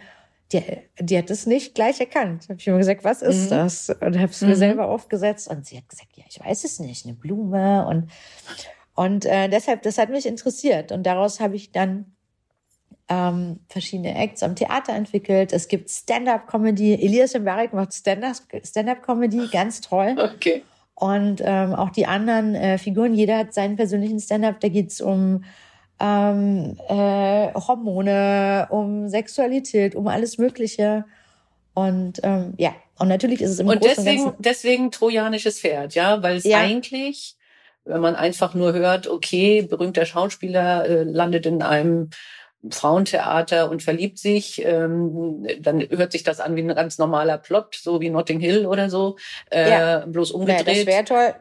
[0.51, 0.61] Die,
[0.99, 2.43] die hat es nicht gleich erkannt.
[2.49, 3.49] Habe ich immer gesagt, was ist mhm.
[3.49, 3.89] das?
[3.89, 4.55] Und habe es mir mhm.
[4.55, 5.49] selber aufgesetzt.
[5.49, 7.85] Und sie hat gesagt, ja, ich weiß es nicht, eine Blume.
[7.87, 8.11] Und
[8.93, 10.91] und äh, deshalb, das hat mich interessiert.
[10.91, 12.13] Und daraus habe ich dann
[13.07, 15.53] ähm, verschiedene Acts am Theater entwickelt.
[15.53, 16.93] Es gibt Stand-up-Comedy.
[16.95, 20.15] Elias Mbarek macht Stand-up-Comedy, ganz toll.
[20.17, 20.63] Okay.
[20.95, 24.59] Und ähm, auch die anderen äh, Figuren, jeder hat seinen persönlichen Stand-up.
[24.59, 25.43] Da geht's um
[26.01, 31.05] ähm, äh, Hormone, um Sexualität, um alles Mögliche.
[31.73, 35.95] Und ähm, ja, und natürlich ist es im und Großen deswegen, und deswegen trojanisches Pferd,
[35.95, 36.57] ja, weil es ja.
[36.57, 37.37] eigentlich
[37.85, 42.09] wenn man einfach nur hört, okay, berühmter Schauspieler äh, landet in einem
[42.69, 47.75] Frauentheater und verliebt sich, ähm, dann hört sich das an wie ein ganz normaler Plot,
[47.75, 49.17] so wie Notting Hill oder so,
[49.49, 50.05] äh, ja.
[50.05, 50.67] bloß umgedreht.
[50.67, 51.33] Ja, das wäre toll.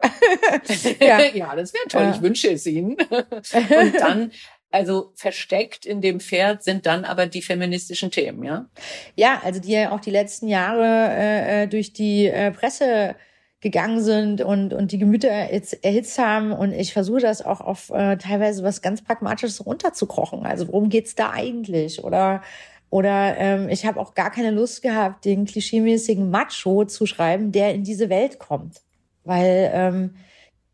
[1.07, 1.21] ja.
[1.33, 2.03] ja, das wäre toll.
[2.03, 2.11] Ja.
[2.11, 2.93] Ich wünsche es Ihnen.
[3.09, 4.31] und dann
[4.71, 8.67] also versteckt in dem Pferd sind dann aber die feministischen Themen, ja?
[9.15, 13.15] Ja, also die ja auch die letzten Jahre äh, äh durch die äh, Presse
[13.61, 16.51] gegangen sind und, und die Gemüter erhitzt haben.
[16.51, 20.45] Und ich versuche das auch auf äh, teilweise was ganz Pragmatisches runterzukrochen.
[20.45, 22.03] Also worum geht's da eigentlich?
[22.03, 22.41] Oder
[22.89, 27.73] oder ähm, ich habe auch gar keine Lust gehabt, den klischeemäßigen Macho zu schreiben, der
[27.73, 28.81] in diese Welt kommt.
[29.23, 30.15] Weil ähm,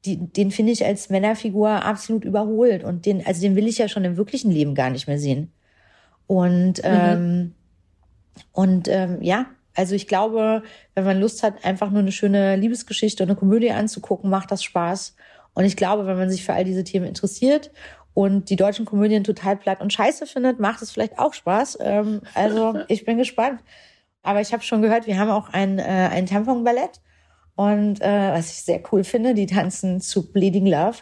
[0.04, 2.84] die, den finde ich als Männerfigur absolut überholt.
[2.84, 5.52] Und den, also den will ich ja schon im wirklichen Leben gar nicht mehr sehen.
[6.26, 6.84] Und, mhm.
[6.84, 7.54] ähm,
[8.52, 9.46] und ähm, ja,
[9.78, 10.64] also ich glaube,
[10.96, 14.64] wenn man Lust hat, einfach nur eine schöne Liebesgeschichte und eine Komödie anzugucken, macht das
[14.64, 15.16] Spaß.
[15.54, 17.72] Und ich glaube, wenn man sich für all diese Themen interessiert
[18.16, 21.78] und die deutschen Komödien total platt und scheiße findet, macht es vielleicht auch Spaß.
[21.82, 23.62] Ähm, also ich bin gespannt.
[24.24, 27.00] Aber ich habe schon gehört, wir haben auch ein, äh, ein Tampon-Ballett.
[27.56, 30.98] Und äh, was ich sehr cool finde, die tanzen zu Bleeding Love.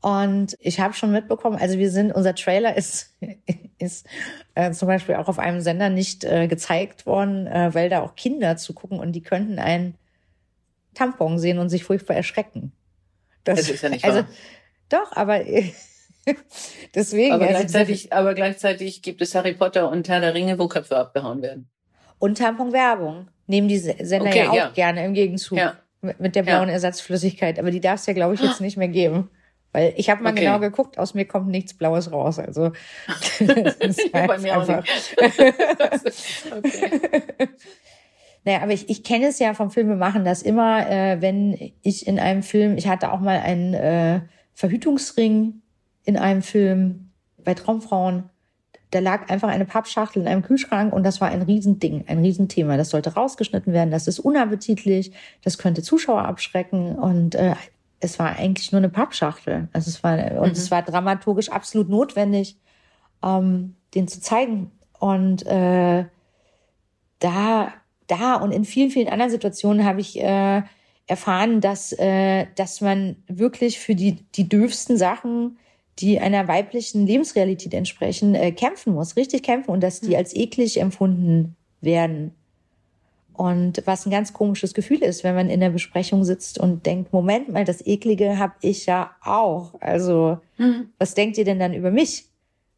[0.00, 3.14] Und ich habe schon mitbekommen, also wir sind, unser Trailer ist,
[3.78, 4.06] ist
[4.54, 8.14] äh, zum Beispiel auch auf einem Sender nicht äh, gezeigt worden, äh, weil da auch
[8.14, 9.94] Kinder zugucken und die könnten einen
[10.94, 12.72] Tampon sehen und sich furchtbar erschrecken.
[13.44, 14.28] Das, das ist ja nicht also, wahr.
[14.88, 15.40] Doch, aber
[16.94, 17.32] deswegen.
[17.32, 20.96] Aber also gleichzeitig, aber gleichzeitig gibt es Harry Potter und Herr der Ringe, wo Köpfe
[20.96, 21.68] abgehauen werden.
[22.18, 24.70] Und Tampon-Werbung nehmen die Sender okay, ja auch ja.
[24.70, 25.58] gerne im Gegenzug.
[25.58, 25.76] Ja.
[26.00, 26.74] Mit der blauen ja.
[26.74, 27.58] Ersatzflüssigkeit.
[27.58, 29.30] Aber die darf es ja, glaube ich, jetzt nicht mehr geben.
[29.72, 30.40] Weil ich habe mal okay.
[30.40, 32.38] genau geguckt, aus mir kommt nichts Blaues raus.
[32.38, 32.72] Also
[33.38, 34.78] das ist halt Bei mir einfach.
[34.78, 36.52] auch nicht.
[36.56, 37.48] okay.
[38.44, 42.18] Naja, aber ich, ich kenne es ja vom Filmemachen, dass immer, äh, wenn ich in
[42.18, 44.20] einem Film, ich hatte auch mal einen äh,
[44.54, 45.60] Verhütungsring
[46.04, 47.10] in einem Film
[47.44, 48.30] bei Traumfrauen,
[48.90, 52.76] da lag einfach eine Pappschachtel in einem Kühlschrank und das war ein Riesending, ein Riesenthema.
[52.76, 55.12] Das sollte rausgeschnitten werden, das ist unappetitlich,
[55.44, 57.54] das könnte Zuschauer abschrecken und äh,
[58.00, 59.68] es war eigentlich nur eine Pappschachtel.
[59.72, 60.52] Also es war, und mhm.
[60.52, 62.56] es war dramaturgisch absolut notwendig,
[63.22, 64.72] ähm, den zu zeigen.
[64.98, 66.06] Und äh,
[67.18, 67.72] da,
[68.06, 70.62] da und in vielen, vielen anderen Situationen habe ich äh,
[71.06, 75.58] erfahren, dass, äh, dass man wirklich für die, die dürfsten Sachen,
[75.98, 80.16] die einer weiblichen Lebensrealität entsprechen, äh, kämpfen muss, richtig kämpfen und dass die mhm.
[80.16, 82.34] als eklig empfunden werden.
[83.40, 87.14] Und was ein ganz komisches Gefühl ist, wenn man in der Besprechung sitzt und denkt,
[87.14, 89.80] Moment mal, das Eklige habe ich ja auch.
[89.80, 90.92] Also, mhm.
[90.98, 92.26] was denkt ihr denn dann über mich?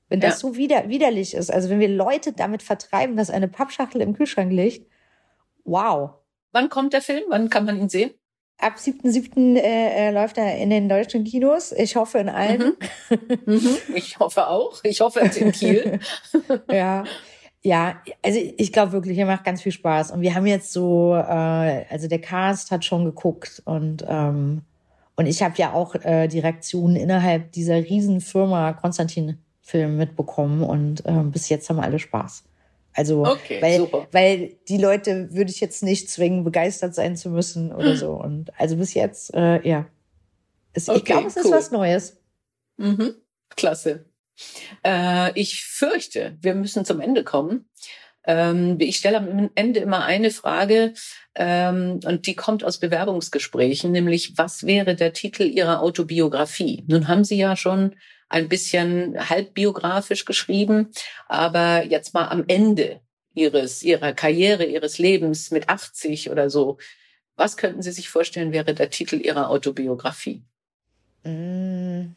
[0.09, 0.49] Wenn das ja.
[0.49, 4.53] so wider widerlich ist, also wenn wir Leute damit vertreiben, dass eine Pappschachtel im Kühlschrank
[4.53, 4.87] liegt,
[5.65, 6.11] wow.
[6.53, 7.25] Wann kommt der Film?
[7.29, 8.13] Wann kann man ihn sehen?
[8.59, 9.57] Ab 7.7.
[9.57, 11.73] Äh, äh, läuft er in den deutschen Kinos.
[11.73, 12.77] Ich hoffe in allen.
[13.11, 13.39] Mhm.
[13.47, 13.79] Mhm.
[13.97, 14.79] Ich hoffe auch.
[14.85, 15.99] Ich hoffe in Kiel.
[16.71, 17.03] ja.
[17.65, 20.11] Ja, also ich glaube wirklich, er macht ganz viel Spaß.
[20.11, 24.63] Und wir haben jetzt so, äh, also der Cast hat schon geguckt und ähm,
[25.15, 31.03] und ich habe ja auch äh, die Reaktionen innerhalb dieser Riesenfirma Konstantin Film mitbekommen und
[31.07, 32.45] ähm, bis jetzt haben alle Spaß.
[32.95, 34.07] Also okay, weil, super.
[34.13, 38.13] weil die Leute würde ich jetzt nicht zwingen, begeistert sein zu müssen oder so.
[38.13, 39.87] Und also bis jetzt, äh, ja.
[40.75, 41.43] Es, okay, ich glaube, es cool.
[41.43, 42.21] ist was Neues.
[42.77, 43.15] Mhm.
[43.51, 44.07] Klasse.
[44.85, 47.69] Äh, ich fürchte, wir müssen zum Ende kommen.
[48.25, 50.95] Ähm, ich stelle am Ende immer eine Frage
[51.35, 56.85] ähm, und die kommt aus Bewerbungsgesprächen, nämlich was wäre der Titel Ihrer Autobiografie?
[56.87, 57.97] Nun haben Sie ja schon
[58.29, 60.91] ein bisschen halbbiografisch geschrieben,
[61.29, 63.01] aber jetzt mal am Ende
[63.35, 66.79] Ihres, Ihrer Karriere, Ihres Lebens mit 80 oder so,
[67.37, 70.45] was könnten Sie sich vorstellen, wäre der Titel Ihrer Autobiografie?
[71.25, 72.15] Mm.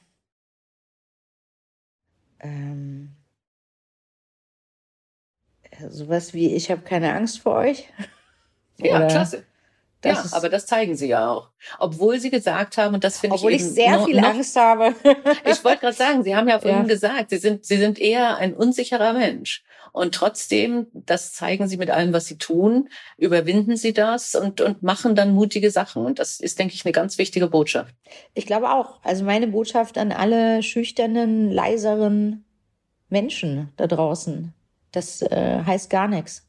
[2.46, 3.16] Ähm
[5.90, 7.88] sowas wie ich habe keine Angst vor euch.
[8.78, 9.46] Ja, Oder klasse.
[10.04, 11.50] ja, aber das zeigen sie ja auch.
[11.80, 14.54] Obwohl sie gesagt haben, und das finde ich Obwohl ich sehr noch, viel noch, Angst
[14.58, 14.94] habe.
[15.46, 16.88] ich wollte gerade sagen, sie haben ja vorhin ja.
[16.88, 19.64] gesagt, sie sind, sie sind eher ein unsicherer Mensch.
[19.92, 24.84] Und trotzdem, das zeigen sie mit allem, was sie tun, überwinden sie das und, und
[24.84, 26.06] machen dann mutige Sachen.
[26.06, 27.96] Und das ist, denke ich, eine ganz wichtige Botschaft.
[28.34, 29.00] Ich glaube auch.
[29.04, 32.46] Also meine Botschaft an alle schüchternen, leiseren
[33.10, 34.54] Menschen da draußen.
[34.92, 36.48] Das äh, heißt gar nichts.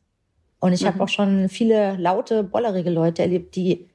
[0.59, 0.87] Und ich mhm.
[0.87, 3.89] habe auch schon viele laute, bollerige Leute erlebt, die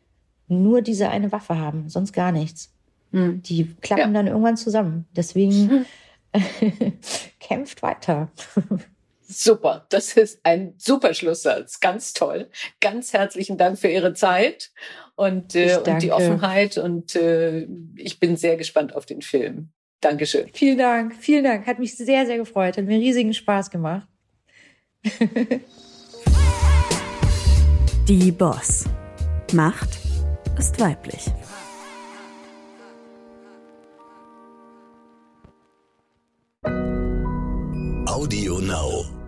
[0.48, 2.74] nur diese eine Waffe haben, sonst gar nichts.
[3.12, 3.42] Mhm.
[3.44, 4.14] Die klappen ja.
[4.14, 5.06] dann irgendwann zusammen.
[5.16, 5.86] Deswegen
[7.40, 8.30] kämpft weiter.
[9.32, 11.80] Super, das ist ein super Schlusssatz.
[11.80, 12.50] Ganz toll.
[12.82, 14.72] Ganz herzlichen Dank für Ihre Zeit
[15.16, 16.78] und, äh, und die Offenheit.
[16.78, 17.66] Und äh,
[17.96, 19.70] ich bin sehr gespannt auf den Film.
[20.02, 20.50] Dankeschön.
[20.54, 21.66] Vielen Dank, vielen Dank.
[21.66, 22.76] Hat mich sehr, sehr gefreut.
[22.78, 24.08] Hat mir riesigen Spaß gemacht.
[28.08, 28.84] Die Boss.
[29.54, 30.00] Macht
[30.58, 31.32] ist weiblich.
[38.06, 39.21] Audio Now.